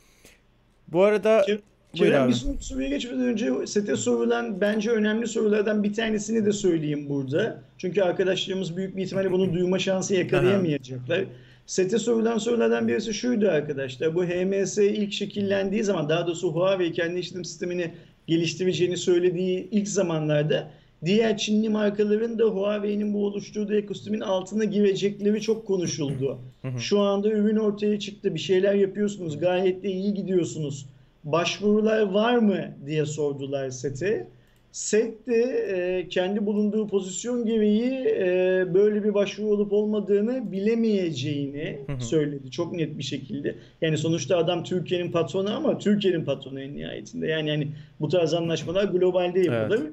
[0.89, 1.63] Bu arada Kim?
[1.95, 7.63] Kerem bir soruya geçmeden önce sete sorulan bence önemli sorulardan bir tanesini de söyleyeyim burada.
[7.79, 11.25] Çünkü arkadaşlarımız büyük bir ihtimalle bunu duyma şansı yakalayamayacaklar.
[11.67, 14.15] Sete sorulan sorulardan birisi şuydu arkadaşlar.
[14.15, 17.91] Bu HMS ilk şekillendiği zaman daha doğrusu Huawei kendi işletim sistemini
[18.27, 20.71] geliştireceğini söylediği ilk zamanlarda
[21.05, 26.39] diğer Çinli markaların da Huawei'nin bu oluşturduğu ekosistemin altına girecekleri çok konuşuldu.
[26.79, 28.35] Şu anda ürün ortaya çıktı.
[28.35, 29.39] Bir şeyler yapıyorsunuz.
[29.41, 30.87] Gayet de iyi gidiyorsunuz
[31.25, 34.27] başvurular var mı diye sordular SET'e.
[34.73, 42.51] SET de e, kendi bulunduğu pozisyon gereği e, böyle bir başvuru olup olmadığını bilemeyeceğini söyledi
[42.51, 43.55] çok net bir şekilde.
[43.81, 47.27] Yani sonuçta adam Türkiye'nin patronu ama Türkiye'nin patronu en nihayetinde.
[47.27, 47.69] Yani yani
[48.01, 49.81] bu tarz anlaşmalar globalde yapılır.
[49.81, 49.93] Evet.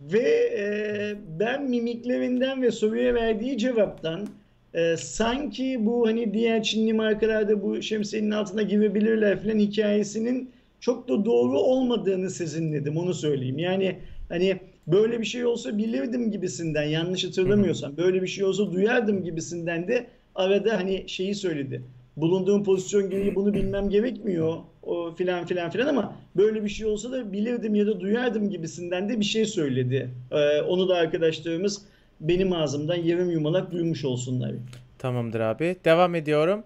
[0.00, 4.28] Ve e, ben mimiklerinden ve soruya verdiği cevaptan
[4.74, 10.50] e, sanki bu hani diğer Çinli markalarda bu şemsiyenin altına girebilirler falan hikayesinin
[10.80, 13.58] çok da doğru olmadığını sezinledim onu söyleyeyim.
[13.58, 13.98] Yani
[14.28, 19.88] hani böyle bir şey olsa bilirdim gibisinden yanlış hatırlamıyorsam böyle bir şey olsa duyardım gibisinden
[19.88, 21.82] de arada hani şeyi söyledi.
[22.16, 27.12] bulunduğum pozisyon gereği bunu bilmem gerekmiyor o filan filan filan ama böyle bir şey olsa
[27.12, 30.10] da bilirdim ya da duyardım gibisinden de bir şey söyledi.
[30.30, 31.82] Ee, onu da arkadaşlarımız
[32.20, 34.52] benim ağzımdan yarım yumalak duymuş olsunlar.
[34.98, 35.76] Tamamdır abi.
[35.84, 36.64] Devam ediyorum.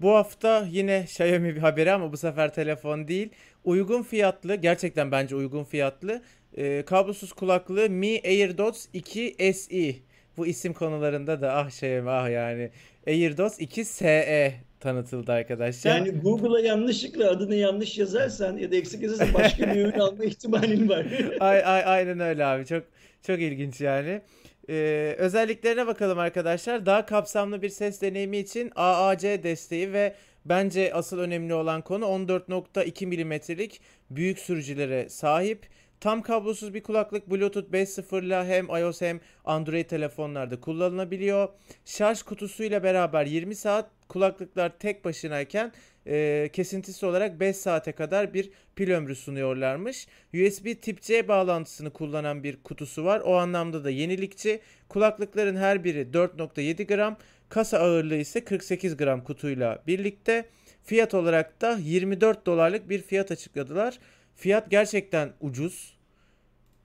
[0.00, 3.28] Bu hafta yine Xiaomi bir haberi ama bu sefer telefon değil.
[3.64, 6.22] Uygun fiyatlı, gerçekten bence uygun fiyatlı
[6.56, 9.94] e, kablosuz kulaklığı Mi AirDots 2 SE.
[10.36, 12.70] Bu isim konularında da ah Xiaomi ah yani.
[13.06, 15.96] AirDots 2 SE tanıtıldı arkadaşlar.
[15.96, 20.88] Yani Google'a yanlışlıkla adını yanlış yazarsan ya da eksik yazarsan başka bir ürün alma ihtimalin
[20.88, 21.06] var.
[21.40, 22.66] ay, ay, aynen öyle abi.
[22.66, 22.84] Çok
[23.22, 24.20] çok ilginç yani.
[24.68, 26.86] Ee, özelliklerine bakalım arkadaşlar.
[26.86, 30.14] Daha kapsamlı bir ses deneyimi için AAC desteği ve
[30.44, 35.66] bence asıl önemli olan konu 14.2 milimetrelik büyük sürücülere sahip.
[36.00, 41.48] Tam kablosuz bir kulaklık Bluetooth 5.0 ile hem iOS hem Android telefonlarda kullanılabiliyor.
[41.84, 45.72] Şarj kutusuyla beraber 20 saat kulaklıklar tek başınayken
[46.06, 50.06] e, kesintisiz olarak 5 saate kadar bir pil ömrü sunuyorlarmış.
[50.34, 53.20] USB tip C bağlantısını kullanan bir kutusu var.
[53.24, 54.60] O anlamda da yenilikçi.
[54.88, 57.16] Kulaklıkların her biri 4.7 gram.
[57.48, 60.44] Kasa ağırlığı ise 48 gram kutuyla birlikte.
[60.84, 63.98] Fiyat olarak da 24 dolarlık bir fiyat açıkladılar.
[64.36, 65.96] Fiyat gerçekten ucuz.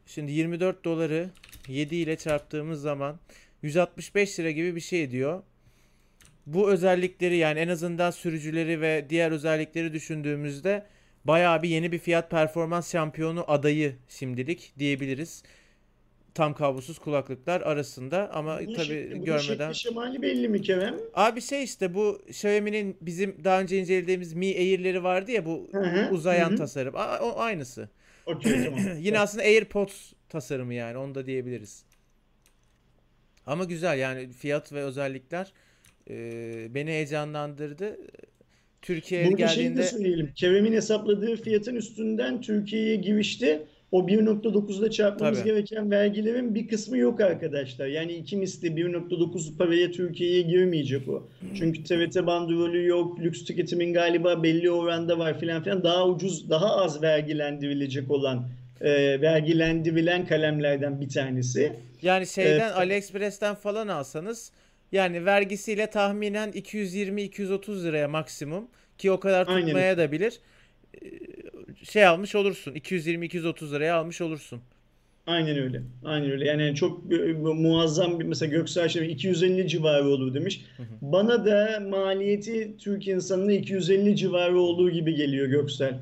[0.06, 1.30] Şimdi 24 doları
[1.68, 3.20] 7 ile çarptığımız zaman
[3.62, 5.44] 165 lira gibi bir şey ediyor.
[6.46, 10.86] Bu özellikleri yani en azından sürücüleri ve diğer özellikleri düşündüğümüzde
[11.26, 15.44] bayağı bir yeni bir fiyat performans şampiyonu adayı şimdilik diyebiliriz.
[16.34, 19.72] Tam kablosuz kulaklıklar arasında ama Bu tabii şekli, bunun görmeden.
[19.72, 20.96] şemali belli mi Kerem?
[21.14, 25.80] Abi şey işte bu Xiaomi'nin bizim daha önce incelediğimiz Mi Air'leri vardı ya bu Hı
[25.82, 26.58] hı, uzayan hı hı.
[26.58, 26.96] tasarım.
[26.96, 27.90] Aa, o aynısı.
[28.26, 28.80] Tamam.
[29.00, 31.84] Yine aslında AirPods tasarımı yani onu da diyebiliriz.
[33.46, 35.54] Ama güzel yani fiyat ve özellikler
[36.10, 36.16] e,
[36.76, 37.98] beni heyecanlandırdı.
[38.82, 40.32] Türkiye'ye Burada şey de geldiğinde söyleyelim.
[40.36, 47.22] Kerem'in hesapladığı fiyatın üstünden Türkiye'ye girişte o 1.9'da çarpmamız tabii gereken vergilerin bir kısmı yok
[47.22, 47.88] arkadaşlar.
[47.88, 51.28] Yani iki misli 1.9 paraya Türkiye'ye girmeyecek o.
[51.56, 55.84] Çünkü TRT bandrolü yok, lüks tüketimin galiba belli oranda var filan filan.
[55.84, 58.48] Daha ucuz, daha az vergilendirilecek olan,
[58.82, 61.74] e, vergilendirilen kalemlerden bir tanesi.
[62.02, 64.52] yani E, şeyden AliExpress'ten falan alsanız
[64.92, 68.68] yani vergisiyle tahminen 220-230 liraya maksimum
[68.98, 70.40] ki o kadar aynen tutmaya da bilir.
[71.04, 71.08] E,
[71.86, 72.76] Şey almış olursun.
[72.76, 74.62] 220-230 liraya almış olursun.
[75.28, 75.82] Aynen öyle.
[76.06, 76.46] Aynen öyle.
[76.48, 77.04] Yani çok
[77.44, 80.66] muazzam bir mesela Göksel şey 250 civarı olur demiş.
[80.78, 80.88] Hı hı.
[81.02, 86.00] Bana da maliyeti Türk insanına 250 civarı olduğu gibi geliyor Göksel.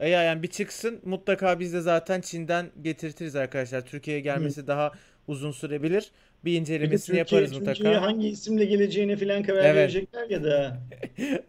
[0.00, 3.86] E ya yani bir çıksın mutlaka biz de zaten Çin'den getirtiriz arkadaşlar.
[3.86, 4.24] Türkiye'ye Hı.
[4.24, 4.92] gelmesi daha
[5.26, 6.10] uzun sürebilir.
[6.44, 8.02] Bir Bir incelemesini Türkiye yaparız mutlaka.
[8.02, 9.74] hangi isimle geleceğine falan karar Evet.
[9.76, 10.78] verecekler ya da.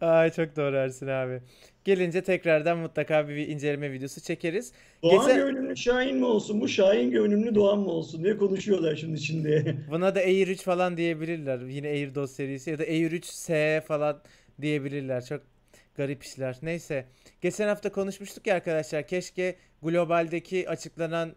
[0.00, 1.40] Ay çok doğru Ersin abi.
[1.84, 4.72] Gelince tekrardan mutlaka bir, bir inceleme videosu çekeriz.
[5.02, 6.60] Doğan Geçen görünümlü Şahin mi olsun?
[6.60, 9.76] Bu Şahin görünümlü Doğan mı olsun diye konuşuyorlar şimdi içinde.
[9.90, 11.60] buna da Air 3 falan diyebilirler.
[11.60, 14.22] Yine Air DOS serisi ya da Air 3 S falan
[14.60, 15.24] diyebilirler.
[15.24, 15.42] Çok
[15.96, 16.56] garip işler.
[16.62, 17.06] Neyse.
[17.40, 19.06] Geçen hafta konuşmuştuk ya arkadaşlar.
[19.06, 21.34] Keşke globaldeki açıklanan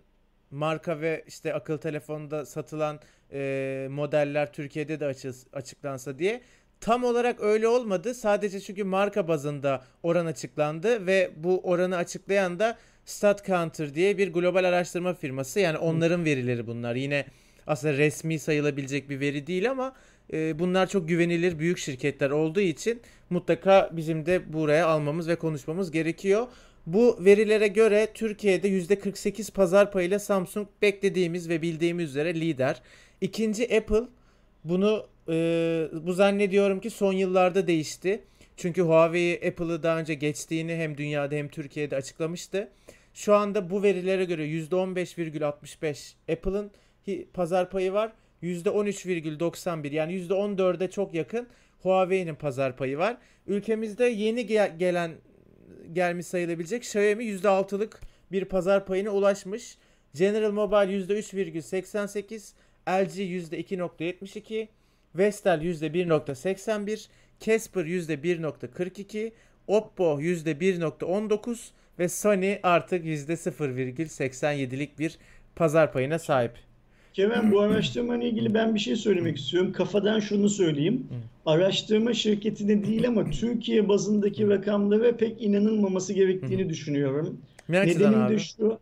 [0.52, 3.00] marka ve işte akıl telefonda satılan
[3.34, 6.42] e, modeller Türkiye'de de açı- açıklansa diye.
[6.80, 8.14] Tam olarak öyle olmadı.
[8.14, 14.64] Sadece çünkü marka bazında oran açıklandı ve bu oranı açıklayan da StatCounter diye bir global
[14.64, 15.60] araştırma firması.
[15.60, 16.96] Yani onların verileri bunlar.
[16.96, 17.26] Yine
[17.68, 19.94] aslında resmi sayılabilecek bir veri değil ama
[20.34, 25.92] e, bunlar çok güvenilir büyük şirketler olduğu için mutlaka bizim de buraya almamız ve konuşmamız
[25.92, 26.48] gerekiyor.
[26.86, 32.82] Bu verilere göre Türkiye'de %48 pazar payıyla Samsung beklediğimiz ve bildiğimiz üzere lider.
[33.24, 34.04] İkinci Apple
[34.64, 38.24] bunu e, bu zannediyorum ki son yıllarda değişti.
[38.58, 42.70] Çünkü Huawei Apple'ı daha önce geçtiğini hem dünyada hem Türkiye'de açıklamıştı.
[43.14, 46.72] Şu anda bu verilere göre %15,65 Apple'ın
[47.34, 48.12] pazar payı var.
[48.44, 51.48] %13,91 yani %14'e çok yakın
[51.82, 53.18] Huawei'nin pazar payı var.
[53.48, 55.12] Ülkemizde yeni gel- gelen
[55.94, 58.02] gelmiş sayılabilecek Xiaomi %6'lık
[58.32, 59.78] bir pazar payına ulaşmış.
[60.14, 62.54] General Mobile %3,88,
[62.88, 64.68] LG %2,72,
[65.16, 67.08] Vestel %1,81,
[67.40, 69.32] Casper %1,42,
[69.68, 75.18] Oppo %1,19 ve Sony artık %0,87'lik bir
[75.56, 76.52] pazar payına sahip.
[77.14, 79.72] Kerem bu araştırmayla ilgili ben bir şey söylemek istiyorum.
[79.72, 81.08] Kafadan şunu söyleyeyim.
[81.46, 87.42] Araştırma şirketine değil ama Türkiye bazındaki rakamlara pek inanılmaması gerektiğini düşünüyorum.
[87.70, 88.80] Ne Nedenim de şu.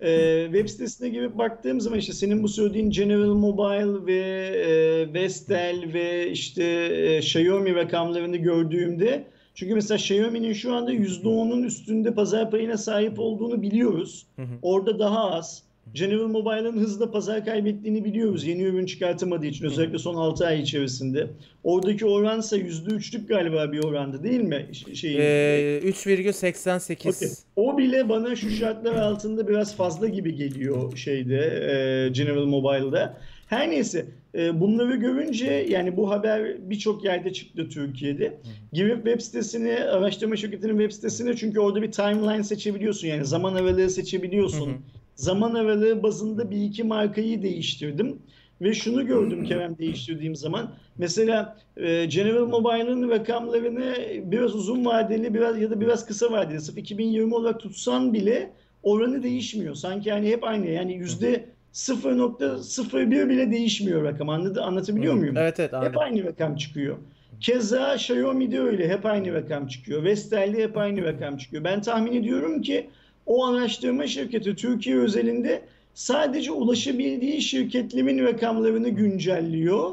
[0.00, 5.92] E, web sitesine girip baktığım zaman işte senin bu söylediğin General Mobile ve e, Vestel
[5.92, 9.24] ve işte e, Xiaomi rakamlarını gördüğümde
[9.54, 14.26] çünkü mesela Xiaomi'nin şu anda %10'un üstünde pazar payına sahip olduğunu biliyoruz.
[14.36, 14.54] Hı hı.
[14.62, 15.62] Orada daha az.
[15.92, 18.46] General Mobile'ın hızla pazar kaybettiğini biliyoruz.
[18.46, 21.26] Yeni ürün çıkartamadığı için özellikle son 6 ay içerisinde.
[21.64, 24.66] Oradaki oransa %3'lük galiba bir orandı değil mi?
[24.94, 27.08] Şey, Ee, 3,88.
[27.16, 27.28] Okey.
[27.56, 33.16] O bile bana şu şartlar altında biraz fazla gibi geliyor şeyde e, General Mobile'da.
[33.46, 38.38] Her neyse e, bunları görünce yani bu haber birçok yerde çıktı Türkiye'de.
[38.72, 43.90] Girip web sitesine, araştırma şirketinin web sitesine çünkü orada bir timeline seçebiliyorsun yani zaman aralığı
[43.90, 44.66] seçebiliyorsun.
[44.66, 44.78] Hı hı.
[45.14, 48.18] Zaman aralığı bazında bir iki markayı değiştirdim.
[48.60, 50.70] Ve şunu gördüm Kerem değiştirdiğim zaman.
[50.98, 53.94] Mesela e, General Mobile'ın rakamlarını
[54.24, 58.50] biraz uzun vadeli biraz ya da biraz kısa vadeli sırf 2020 olarak tutsan bile
[58.82, 59.74] oranı değişmiyor.
[59.74, 60.66] Sanki yani hep aynı.
[60.66, 64.28] Yani yüzde 0.01 bile değişmiyor rakam.
[64.28, 65.36] Anladı, anlatabiliyor muyum?
[65.36, 65.98] Evet evet Hep anladım.
[65.98, 66.96] aynı rakam çıkıyor.
[67.40, 70.04] Keza Xiaomi'de öyle hep aynı rakam çıkıyor.
[70.04, 71.64] Vestel'de hep aynı rakam çıkıyor.
[71.64, 72.90] Ben tahmin ediyorum ki
[73.26, 75.62] o araştırma şirketi Türkiye özelinde
[75.94, 79.90] sadece ulaşabildiği şirketlerin rakamlarını güncelliyor.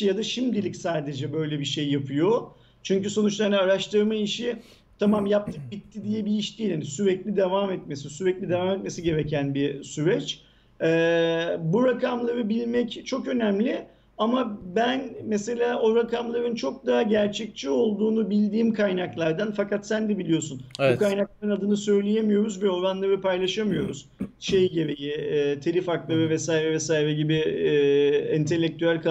[0.00, 2.42] Ya da şimdilik sadece böyle bir şey yapıyor.
[2.82, 4.56] Çünkü sonuçta hani araştırma işi
[4.98, 6.70] tamam yaptık bitti diye bir iş değil.
[6.70, 10.40] Yani sürekli devam etmesi, sürekli devam etmesi gereken bir süreç.
[10.82, 13.86] Ee, bu rakamları bilmek çok önemli.
[14.22, 20.60] Ama ben mesela o rakamların çok daha gerçekçi olduğunu bildiğim kaynaklardan fakat sen de biliyorsun
[20.80, 20.94] Evet.
[20.94, 24.08] bu kaynakların adını söyleyemiyoruz ve oranları paylaşamıyoruz.
[24.40, 27.70] Şey gereği e, telif hakları vesaire vesaire gibi e,
[28.16, 29.02] entelektüel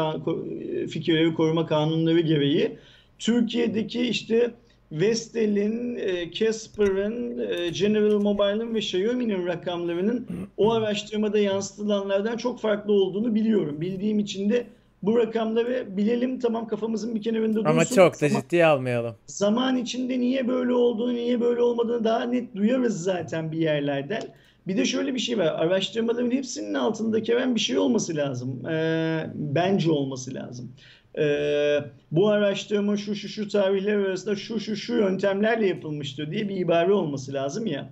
[0.90, 2.78] fikirleri koruma kanunları gereği
[3.20, 4.52] Türkiye'deki işte
[4.92, 13.36] Vestel'in, e, Casper'ın, e, General Mobile'ın ve Xiaomi'nin rakamlarının o araştırmada yansıtılanlardan çok farklı olduğunu
[13.36, 13.82] biliyorum.
[13.82, 14.66] Bildiğim için de
[15.04, 17.70] bu rakamları bilelim tamam kafamızın bir kenarında dursun.
[17.70, 19.16] Ama çok da Ama ciddiye almayalım.
[19.28, 24.22] zaman içinde niye böyle olduğunu, niye böyle olmadığını daha net duyarız zaten bir yerlerden.
[24.68, 25.46] Bir de şöyle bir şey var.
[25.46, 28.66] Araştırmaların hepsinin altında Kerem bir şey olması lazım.
[28.70, 30.72] Ee, bence olması lazım.
[31.18, 31.78] Ee,
[32.12, 36.94] bu araştırma şu şu şu tarihler arasında şu şu şu yöntemlerle yapılmıştır diye bir ibare
[36.94, 37.90] olması lazım ya.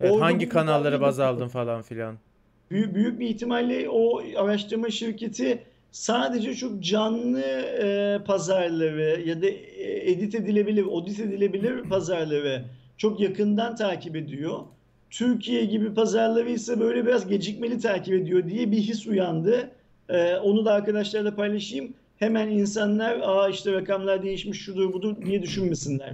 [0.00, 2.14] Evet, Orada hangi kanalları baz aldın falan filan.
[2.70, 5.62] Büyük, büyük bir ihtimalle o araştırma şirketi
[5.96, 12.64] sadece çok canlı e, pazarları ya da e, edit edilebilir, audit edilebilir pazarları
[12.96, 14.58] çok yakından takip ediyor.
[15.10, 19.70] Türkiye gibi pazarları ise böyle biraz gecikmeli takip ediyor diye bir his uyandı.
[20.08, 21.94] E, onu da arkadaşlarla paylaşayım.
[22.16, 26.12] Hemen insanlar aa işte rakamlar değişmiş şudur budur diye düşünmesinler.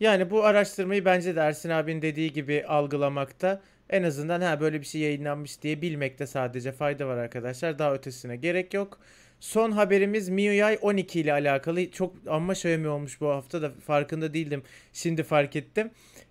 [0.00, 3.60] Yani bu araştırmayı bence de Ersin abinin dediği gibi algılamakta
[3.90, 7.78] en azından ha böyle bir şey yayınlanmış diye bilmekte sadece fayda var arkadaşlar.
[7.78, 9.00] Daha ötesine gerek yok.
[9.40, 11.90] Son haberimiz MIUI 12 ile alakalı.
[11.90, 14.62] Çok amma Xiaomi olmuş bu hafta da farkında değildim.
[14.92, 15.90] Şimdi fark ettim.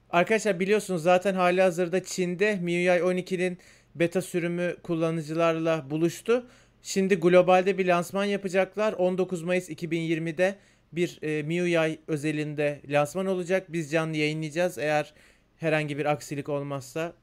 [0.09, 3.57] Arkadaşlar biliyorsunuz zaten hali hazırda Çin'de MIUI 12'nin
[3.95, 6.47] beta sürümü kullanıcılarla buluştu.
[6.83, 8.93] Şimdi globalde bir lansman yapacaklar.
[8.93, 10.55] 19 Mayıs 2020'de
[10.91, 13.73] bir e, MIUI özelinde lansman olacak.
[13.73, 14.77] Biz canlı yayınlayacağız.
[14.77, 15.13] Eğer
[15.57, 17.13] herhangi bir aksilik olmazsa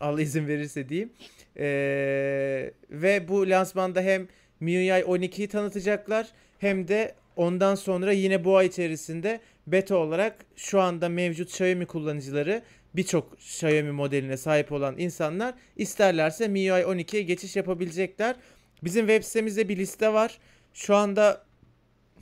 [0.00, 1.12] Allah izin verirse diyeyim.
[1.56, 4.28] Ee, ve bu lansmanda hem
[4.60, 6.26] MIUI 12'yi tanıtacaklar
[6.58, 12.62] hem de ondan sonra yine bu ay içerisinde beta olarak şu anda mevcut Xiaomi kullanıcıları
[12.96, 18.36] birçok Xiaomi modeline sahip olan insanlar isterlerse MIUI 12'ye geçiş yapabilecekler.
[18.84, 20.38] Bizim web sitemizde bir liste var.
[20.74, 21.44] Şu anda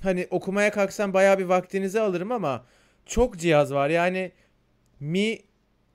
[0.02, 2.66] hani okumaya kalksam bayağı bir vaktinizi alırım ama
[3.06, 3.90] çok cihaz var.
[3.90, 4.32] Yani
[5.00, 5.38] Mi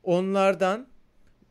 [0.04, 0.88] onlardan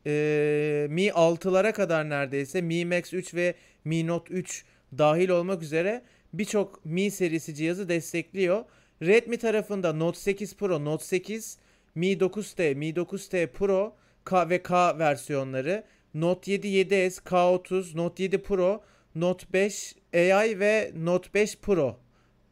[0.05, 3.53] e, Mi 6'lara kadar neredeyse Mi Max 3 ve
[3.85, 4.65] Mi Note 3
[4.97, 6.01] dahil olmak üzere
[6.33, 8.63] birçok Mi serisi cihazı destekliyor.
[9.01, 11.57] Redmi tarafında Note 8 Pro, Note 8,
[11.95, 13.95] Mi 9T, Mi 9T Pro
[14.25, 15.83] K ve K versiyonları,
[16.13, 18.83] Note 7 7S, K30, Note 7 Pro,
[19.15, 21.99] Note 5 AI ve Note 5 Pro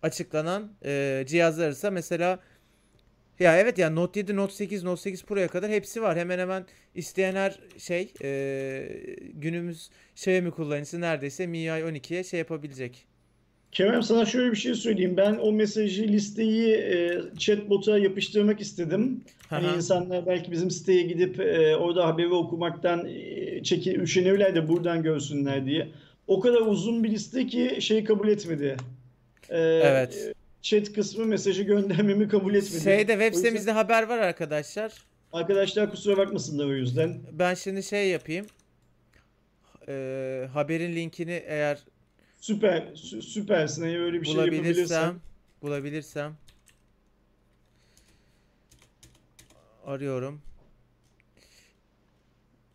[0.02, 2.40] açıklanan e, cihazlar ise mesela
[3.40, 6.18] ya evet ya Note 7, Note 8, Note 8 Pro'ya kadar hepsi var.
[6.18, 6.66] Hemen hemen
[6.96, 8.90] isteyen her şey e,
[9.34, 13.06] günümüz Xiaomi kullanıcısı neredeyse MIUI 12'ye şey yapabilecek.
[13.72, 15.18] Kerem sana şöyle bir şey söyleyeyim.
[15.18, 19.22] Ben o mesajı listeyi e, chatbot'a yapıştırmak istedim.
[19.50, 25.04] Hani insanlar belki bizim siteye gidip e, orada haberi okumaktan e, çeki üşenirler de buradan
[25.04, 25.88] görsünler diye.
[26.28, 28.78] O kadar uzun bir liste ki şey kabul etmedi.
[29.50, 30.34] E, Evet.
[30.62, 32.84] Chat kısmı mesajı göndermemi kabul etmedi.
[32.84, 34.94] Şeyde web O yüzden sitemizde haber var arkadaşlar.
[35.34, 37.22] arkadaşlar kusura bakmasınlar o yüzden.
[37.32, 38.46] Ben şimdi şey yapayım.
[39.88, 41.80] e, haberin linkini eğer
[42.40, 43.84] Süper, sü- süpersin.
[43.84, 44.66] Eğer öyle bir şey yapabilirsen.
[44.68, 45.20] bulabilirsem
[45.62, 46.36] bulabilirsem
[49.86, 50.42] arıyorum.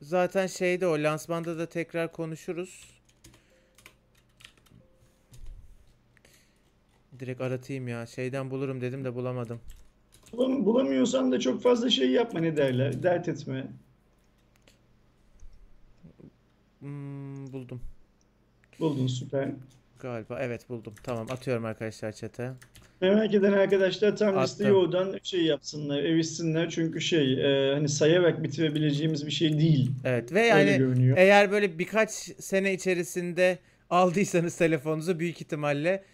[0.01, 2.94] Zaten şeyde o lansmanda da tekrar konuşuruz.
[7.21, 8.07] Direkt aratayım ya.
[8.07, 9.61] Şeyden bulurum dedim de bulamadım.
[10.33, 13.03] Bulam- Bulamıyorsan da çok fazla şey yapma ne derler.
[13.03, 13.67] Dert etme.
[16.81, 17.81] Hmm, buldum.
[18.81, 19.49] Buldun süper.
[20.01, 20.95] Galiba evet buldum.
[21.03, 22.51] Tamam atıyorum arkadaşlar chat'e.
[23.01, 24.81] Merak eden arkadaşlar tam listeyi Attım.
[24.83, 26.71] oradan şey yapsınlar, erişsinler.
[26.71, 29.91] Çünkü şey e, hani sayarak bitirebileceğimiz bir şey değil.
[30.05, 31.17] Evet ve Öyle yani görünüyor.
[31.17, 33.59] eğer böyle birkaç sene içerisinde
[33.91, 36.05] aldıysanız telefonunuzu büyük ihtimalle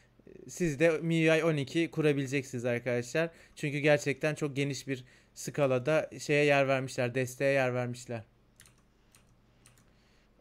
[0.49, 3.31] siz de MIUI 12 kurabileceksiniz arkadaşlar.
[3.57, 8.25] Çünkü gerçekten çok geniş bir skalada şeye yer vermişler, desteğe yer vermişler.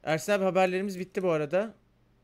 [0.03, 1.73] Ersin abi haberlerimiz bitti bu arada.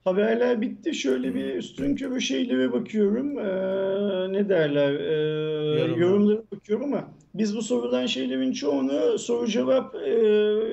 [0.04, 0.94] Haberler bitti.
[0.94, 3.40] Şöyle bir üstün körü şeylere bakıyorum.
[3.40, 4.94] Ee, ne derler?
[4.94, 5.98] Ee, Yorumlar.
[5.98, 10.12] yorumlara bakıyorum ama biz bu sorulan şeylerin çoğunu soru cevap e,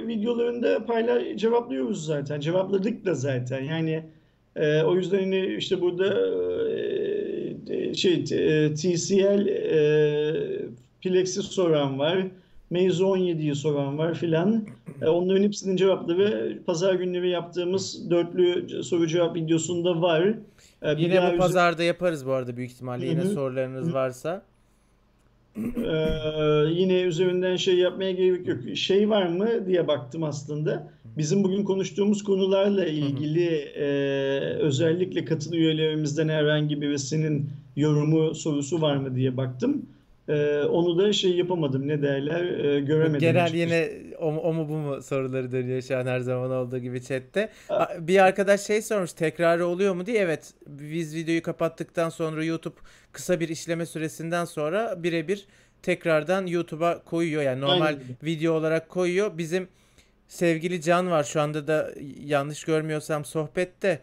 [0.07, 2.41] videolarında payla cevaplıyoruz zaten.
[2.41, 3.63] Cevapladık da zaten.
[3.63, 4.05] Yani
[4.57, 6.29] e, o yüzden hani işte burada
[6.71, 6.92] e,
[7.95, 10.63] şey e, TCL e,
[11.03, 12.27] Plex'i soran var.
[12.71, 14.65] Meizu 17'yi soran var filan.
[15.03, 20.35] E, Onların hepsinin cevapları pazar günleri yaptığımız dörtlü soru cevap videosunda var.
[20.83, 23.07] E, Yine bu pazarda yaparız bu arada büyük ihtimalle.
[23.07, 24.43] Yine sorularınız varsa.
[25.57, 25.95] E,
[26.71, 28.59] yine üzerinden şey yapmaya gerek yok.
[28.75, 30.91] Şey var mı diye baktım aslında.
[31.19, 33.87] Bizim bugün konuştuğumuz konularla ilgili e,
[34.61, 39.87] özellikle katıl üyelerimizden herhangi birisinin yorumu sorusu var mı diye baktım.
[40.29, 43.21] E, onu da şey yapamadım ne derler e, göremedim.
[43.21, 46.79] Genel yine o, mu- o mu bu mu soruları dönüyor şu an her zaman olduğu
[46.79, 47.49] gibi chatte.
[47.69, 50.19] A- Bir arkadaş şey sormuş tekrarı oluyor mu diye.
[50.19, 52.75] Evet biz videoyu kapattıktan sonra YouTube
[53.13, 55.47] kısa bir işleme süresinden sonra birebir
[55.83, 57.43] tekrardan YouTube'a koyuyor.
[57.43, 59.39] Yani normal Aynen video olarak koyuyor.
[59.39, 59.69] Bizim
[60.29, 61.91] sevgili Can var şu anda da
[62.25, 63.99] yanlış görmüyorsam sohbette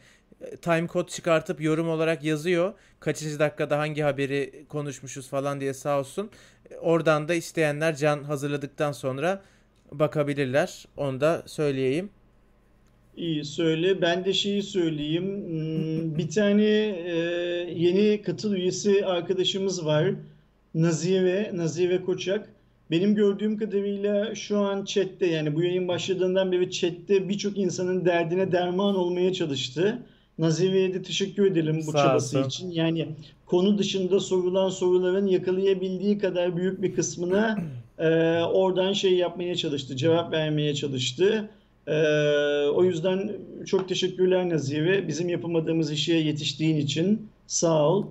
[0.62, 2.74] time kod çıkartıp yorum olarak yazıyor.
[3.00, 6.32] Kaçıncı dakikada hangi haberi konuşmuşuz falan diye sağ olsun.
[6.82, 9.42] Oradan da isteyenler Can hazırladıktan sonra
[9.92, 10.86] bakabilirler.
[10.98, 12.10] Onu da söyleyeyim.
[13.16, 14.02] İyi söyle.
[14.02, 15.24] Ben de şeyi söyleyeyim.
[15.48, 17.16] Hmm, Bir tane e,
[17.76, 20.16] yeni katıl üyesi arkadaşımız var.
[20.74, 22.50] Nazive, Nazive Koçak.
[22.92, 28.52] Benim gördüğüm kadarıyla şu an chatte yani bu yayın başladığından beri chatte birçok insanın derdine
[28.52, 30.06] derman olmaya çalıştı.
[30.40, 32.50] Nazive'ye de teşekkür edelim bu Sağ çabası olsun.
[32.50, 32.72] için.
[32.72, 33.08] Yani
[33.46, 37.58] konu dışında sorulan soruların yakalayabildiği kadar büyük bir kısmına
[38.00, 38.10] e,
[38.44, 41.50] oradan şey yapmaya çalıştı, cevap vermeye çalıştı.
[41.88, 43.32] Ee, o yüzden
[43.66, 45.08] çok teşekkürler Nazive.
[45.08, 48.06] Bizim yapamadığımız işe yetiştiğin için sağ ol.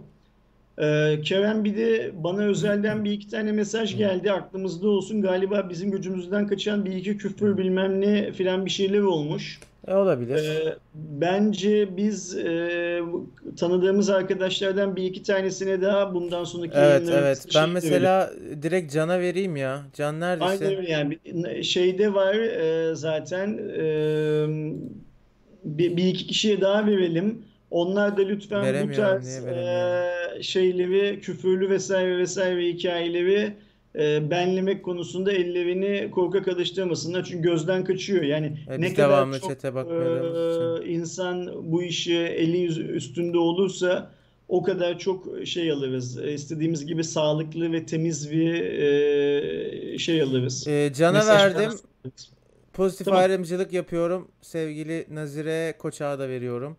[0.79, 4.33] Ee, Kerem bir de bana özelden bir iki tane mesaj geldi.
[4.33, 5.23] Aklımızda olsun.
[5.23, 9.61] Galiba bizim gücümüzden kaçan bir iki küfür bilmem ne filan bir şeyler olmuş.
[9.89, 10.37] E, olabilir.
[10.37, 13.01] Ee, bence biz e,
[13.59, 17.47] tanıdığımız arkadaşlardan bir iki tanesine daha bundan sonraki Evet evet.
[17.55, 18.31] Ben mesela
[18.63, 19.83] direkt Can'a vereyim ya.
[19.95, 20.77] Can Aynen neredesin?
[20.77, 21.19] öyle yani
[21.65, 23.85] şeyde var e, zaten e,
[25.65, 27.43] bir, bir iki kişiye daha verelim.
[27.71, 33.53] Onlar da lütfen bu tarz e, şeyleri küfürlü vesaire vesaire hikayeleri
[33.99, 37.25] e, benlemek konusunda ellerini korkak alıştırmasınlar.
[37.25, 38.23] Çünkü gözden kaçıyor.
[38.23, 39.49] Yani E, ne kadar çok için.
[40.83, 44.11] e, insan bu işi eli üstünde olursa
[44.49, 46.19] o kadar çok şey alırız.
[46.19, 50.69] E, İstediğimiz gibi sağlıklı ve temiz bir e, şey alırız.
[50.69, 51.71] E, Can'a Mesaj verdim.
[52.73, 53.21] Pozitif Tamam.
[53.21, 54.29] ayrımcılık yapıyorum.
[54.43, 56.77] Sevgili Nazire Koçak'a da veriyorum.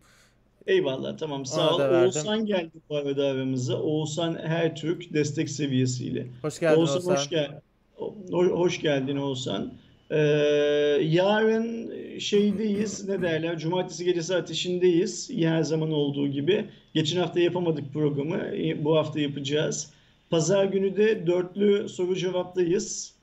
[0.68, 1.80] Eyvallah tamam sağ ol.
[2.04, 3.78] Oğuzhan geldi bu arada aramıza.
[3.82, 6.28] Oğuzhan Hertürk destek seviyesiyle.
[6.42, 7.16] Hoş geldin Oğuzhan Oğuzhan.
[7.16, 7.52] hoş gel
[8.00, 9.74] ho- hoş geldin Oğuzhan.
[10.12, 10.18] Ee,
[11.04, 16.66] yarın şeydeyiz ne derler Cumartesi gecesi ateşindeyiz her zaman olduğu gibi.
[16.94, 18.40] Geçen hafta yapamadık programı
[18.84, 19.92] bu hafta yapacağız.
[20.30, 23.14] Pazar günü de dörtlü soru cevaptayız.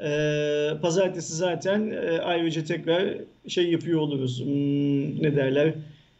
[0.00, 3.14] Ee, pazartesi zaten e, ayrıca tekrar
[3.48, 4.40] şey yapıyor oluruz.
[4.44, 5.74] Hmm, ne derler?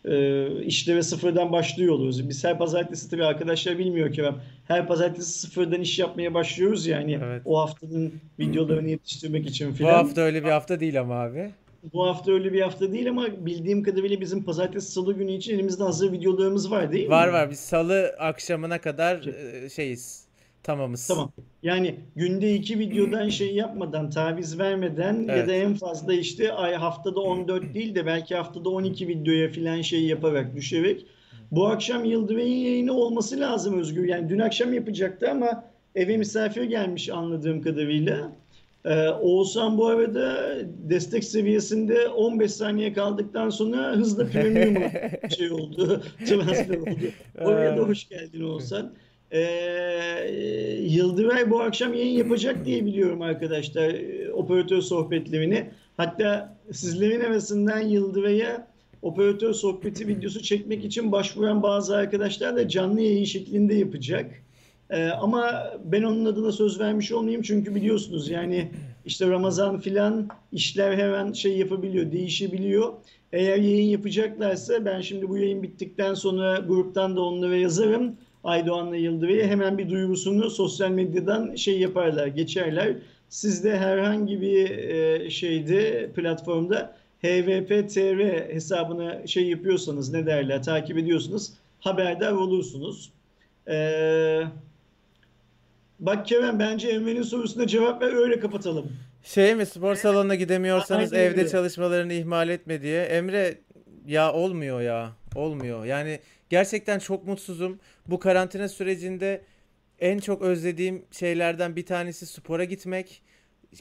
[0.05, 2.29] Ee, işlere sıfırdan başlıyor oluruz.
[2.29, 4.35] Biz her pazartesi tabii arkadaşlar bilmiyor ki ben.
[4.69, 7.43] Her pazartesi sıfırdan iş yapmaya başlıyoruz yani Evet.
[7.45, 9.95] o haftanın videolarını yetiştirmek için Bu filan.
[9.95, 11.51] hafta öyle bir hafta değil ama abi.
[11.93, 15.83] Bu hafta öyle bir hafta değil ama bildiğim kadarıyla bizim pazartesi salı günü için elimizde
[15.85, 17.11] hazır videolarımız var değil mi?
[17.11, 19.27] Var var biz salı akşamına kadar
[19.65, 20.20] e, şeyiz.
[20.63, 21.07] Tamamız.
[21.07, 21.33] Tamam.
[21.63, 25.65] Yani günde iki videodan şey yapmadan, taviz vermeden ya da Evet.
[25.65, 30.57] en fazla işte ay haftada 14 değil de belki haftada 12 videoya filan şey yaparak
[30.57, 31.07] düşerek.
[31.51, 34.09] Bu akşam Yıldıray'ın yayını olması lazım Özgür.
[34.09, 38.33] Yani dün akşam yapacaktı ama eve misafir gelmiş anladığım kadarıyla.
[38.85, 40.55] Ee, Oğuzhan bu arada
[40.89, 44.83] destek seviyesinde 15 saniye kaldıktan sonra hızla premium
[45.37, 47.01] şey oldu, transfer oldu.
[47.41, 48.93] Oraya da hoş geldin Oğuzhan.
[49.33, 55.71] Ee, Yıldıray bu akşam yayın yapacak diye biliyorum arkadaşlar e, operatör sohbetlerini.
[55.97, 58.67] Hatta sizlerin arasından Yıldıray'a
[59.03, 64.31] operatör sohbeti videosu çekmek için başvuran bazı arkadaşlar da canlı yayın şeklinde yapacak.
[64.91, 68.71] Ee, ama ben onun adına söz vermiş olmayayım çünkü biliyorsunuz yani
[69.07, 72.93] işte Ramazan filan işler her an şey yapabiliyor, değişebiliyor.
[73.33, 78.17] Eğer yayın yapacaklarsa ben şimdi bu yayın bittikten sonra gruptan da onlara yazarım.
[78.45, 82.93] Aydoğan'la Yıldıray'a hemen bir duyurusunu sosyal medyadan şey yaparlar, geçerler.
[83.29, 91.53] Siz de herhangi bir e, şeyde platformda HVPTR hesabına şey yapıyorsanız ne derler takip ediyorsunuz
[91.81, 93.11] haberdar olursunuz.
[93.69, 94.43] Ee,
[96.01, 98.93] bak Kerem bence Emre'nin sorusuna cevap ver öyle kapatalım.
[99.23, 101.51] Şey mi spor salonuna gidemiyorsanız Aynen evde öyle.
[101.51, 103.03] çalışmalarını ihmal etme diye.
[103.03, 103.59] Emre
[104.07, 105.13] ya olmuyor ya.
[105.35, 105.85] Olmuyor.
[105.85, 106.21] Yani
[106.51, 107.79] gerçekten çok mutsuzum.
[108.07, 109.43] Bu karantina sürecinde
[109.99, 113.23] en çok özlediğim şeylerden bir tanesi spora gitmek.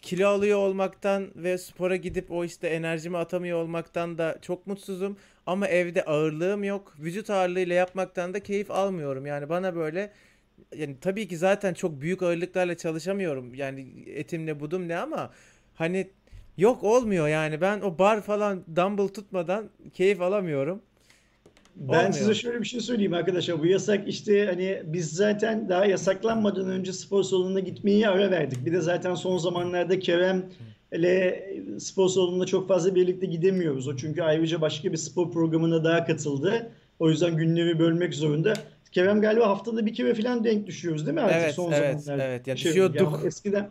[0.01, 5.17] Kilo alıyor olmaktan ve spora gidip o işte enerjimi atamıyor olmaktan da çok mutsuzum.
[5.45, 6.95] Ama evde ağırlığım yok.
[6.99, 9.25] Vücut ağırlığıyla yapmaktan da keyif almıyorum.
[9.25, 10.11] Yani bana böyle
[10.75, 13.53] yani tabii ki zaten çok büyük ağırlıklarla çalışamıyorum.
[13.55, 15.31] Yani etimle budum ne ama
[15.75, 16.09] hani
[16.57, 17.61] yok olmuyor yani.
[17.61, 20.81] Ben o bar falan dumbbell tutmadan keyif alamıyorum.
[21.79, 22.13] Ben Olmuyor.
[22.13, 23.59] size şöyle bir şey söyleyeyim arkadaşlar.
[23.59, 28.65] Bu yasak işte hani biz zaten daha yasaklanmadan önce spor salonuna gitmeyi ara verdik.
[28.65, 30.45] Bir de zaten son zamanlarda Kerem
[30.93, 31.49] ile
[31.79, 33.87] spor salonuna çok fazla birlikte gidemiyoruz.
[33.87, 36.69] O çünkü ayrıca başka bir spor programına daha katıldı.
[36.99, 38.53] O yüzden günleri bölmek zorunda.
[38.91, 42.29] Kerem galiba haftada bir kere falan denk düşüyoruz değil mi artık Evet, son evet, zamanlarda?
[42.31, 42.47] evet.
[42.47, 43.21] Yani Şey, düşüyorduk.
[43.25, 43.69] eskiden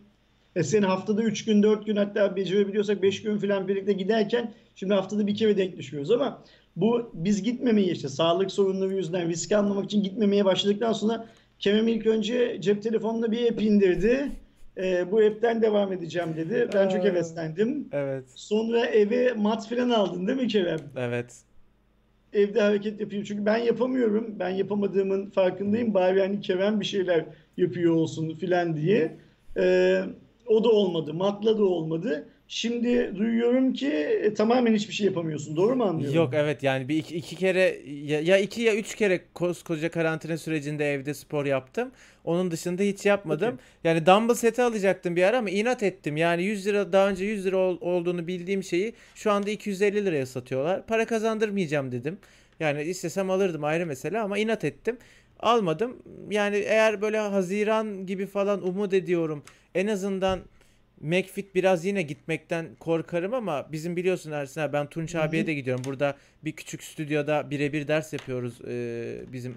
[0.57, 5.27] eskiden haftada 3 gün 4 gün hatta becerebiliyorsak 5 gün falan birlikte giderken şimdi haftada
[5.27, 6.43] bir kere denk düşüyoruz ama
[6.81, 11.27] bu biz gitmemeyi işte sağlık sorunları yüzünden risk almamak için gitmemeye başladıktan sonra
[11.59, 14.31] Kerem ilk önce cep telefonuna bir app indirdi.
[14.77, 16.69] Ee, bu app'ten devam edeceğim dedi.
[16.75, 17.05] Ben çok Aa.
[17.05, 17.89] heveslendim.
[17.93, 20.81] Evet, Sonra eve mat falan aldın değil mi Kerem?
[20.97, 21.37] evet.
[22.33, 23.25] Evde hareket yapayım.
[23.25, 24.35] Çünkü ben yapamıyorum.
[24.39, 25.95] Ben yapamadığımın farkındayım.
[25.95, 27.25] Bari hani Kerem bir şeyler
[27.57, 29.17] yapıyor olsun filan diye.
[29.57, 30.03] Ee,
[30.47, 31.15] o da olmadı.
[31.15, 32.29] Matla da olmadı.
[32.49, 35.57] Şimdi duyuyorum ki e, tamamen hiçbir şey yapamıyorsun.
[35.57, 36.17] Doğru mu anlıyorum?
[36.17, 40.39] Yok evet yani bir iki, iki kere ya, ya iki ya üç kere koskoca karantina
[40.39, 41.91] sürecinde evde spor yaptım.
[42.25, 43.49] Onun dışında hiç yapmadım.
[43.55, 43.93] Okey.
[43.93, 46.17] Yani dumbbell seti alacaktım bir ara ama inat ettim.
[46.17, 50.27] Yani 100 lira daha önce 100 lira ol- olduğunu bildiğim şeyi şu anda 250 liraya
[50.27, 50.87] satıyorlar.
[50.87, 52.19] Para kazandırmayacağım dedim.
[52.61, 54.99] Yani istesem alırdım ayrı mesele ama inat ettim.
[55.41, 55.97] Almadım.
[56.31, 59.43] Yani eğer böyle Haziran gibi falan umut ediyorum.
[59.75, 60.41] En azından
[61.01, 65.55] McFit biraz yine gitmekten korkarım ama bizim biliyorsun Ersin abi ben Tunç Hı abiye de
[65.55, 65.85] gidiyorum.
[65.85, 69.55] Burada bir küçük stüdyoda birebir ders yapıyoruz e, bizim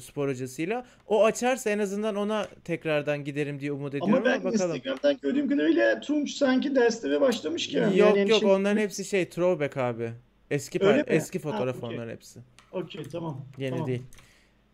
[0.00, 0.86] spor hocasıyla.
[1.06, 4.76] O açarsa en azından ona tekrardan giderim diye umut ediyorum Ama ben ama bakalım.
[4.76, 7.88] Instagram'dan gördüğüm kadarıyla Tunç sanki derslere başlamış Kerem.
[7.96, 10.10] Yok Yani yok şimdi- onların hepsi şey throwback abi.
[10.50, 11.96] Eski par- eski Ha, fotoğraf okey.
[11.96, 12.40] onların hepsi.
[12.72, 13.44] Okey tamam.
[13.58, 13.86] Yeni tamam.
[13.86, 14.02] değil.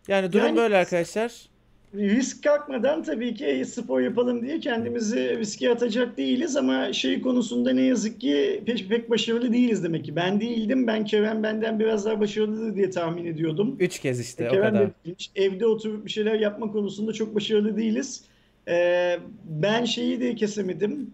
[0.08, 1.48] Yani durum Yani- böyle arkadaşlar.
[1.94, 7.72] Risk kalkmadan tabii ki "Ey, spor yapalım diye kendimizi riske atacak değiliz ama şey konusunda
[7.72, 10.16] ne yazık ki pek, pek başarılı değiliz demek ki.
[10.16, 10.86] Ben değildim.
[10.86, 13.76] Ben Kerem benden biraz daha başarılıdır diye tahmin ediyordum.
[13.80, 14.86] Üç kez işte o Kerem kadar.
[14.88, 15.30] de değilmiş.
[15.36, 18.24] Evde oturup bir şeyler yapma konusunda çok başarılı değiliz.
[18.68, 21.10] Ee, ben şeyi de kesemedim.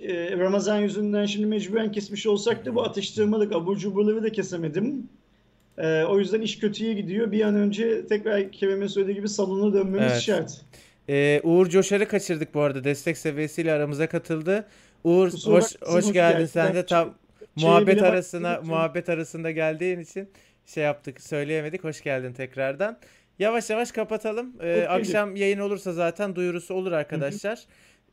[0.00, 5.08] Ee, Ramazan yüzünden şimdi mecburen kesmiş olsak da bu atıştırmalık abur cuburları da kesemedim.
[5.78, 7.32] Ee, o yüzden iş kötüye gidiyor.
[7.32, 10.20] Bir an önce tekrar Kerem'in söylediği gibi salona dönmemiz Evet.
[10.20, 10.60] şart.
[11.08, 12.84] Ee, Uğur Coşar'ı kaçırdık bu arada.
[12.84, 14.66] Destek seviyesiyle aramıza katıldı.
[15.04, 16.34] Uğur Kusura hoş hoş hoş geldin.
[16.36, 16.46] geldin.
[16.46, 17.14] Sen de tam
[17.56, 20.28] muhabbet arasına muhabbet arasında geldiğin için
[20.66, 21.84] şey yaptık, söyleyemedik.
[21.84, 22.98] Hoş geldin tekrardan.
[23.38, 24.52] Yavaş yavaş kapatalım.
[24.62, 27.58] Ee, akşam yayın olursa zaten duyurusu olur arkadaşlar.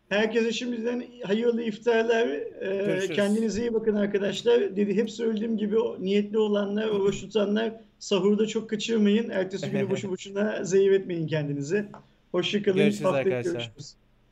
[0.10, 2.28] Herkese şimdiden hayırlı iftarlar.
[2.28, 4.76] Ee, kendinize iyi bakın arkadaşlar.
[4.76, 9.30] Dedi hep söylediğim gibi niyetli olanlar, oruç tutanlar sahurda çok kaçırmayın.
[9.30, 11.86] Ertesi günü boşu boşuna zehir etmeyin kendinize.
[12.32, 12.78] Hoşçakalın.
[12.78, 13.52] Görüşürüz Haftaya arkadaşlar.
[13.54, 13.96] görüşürüz.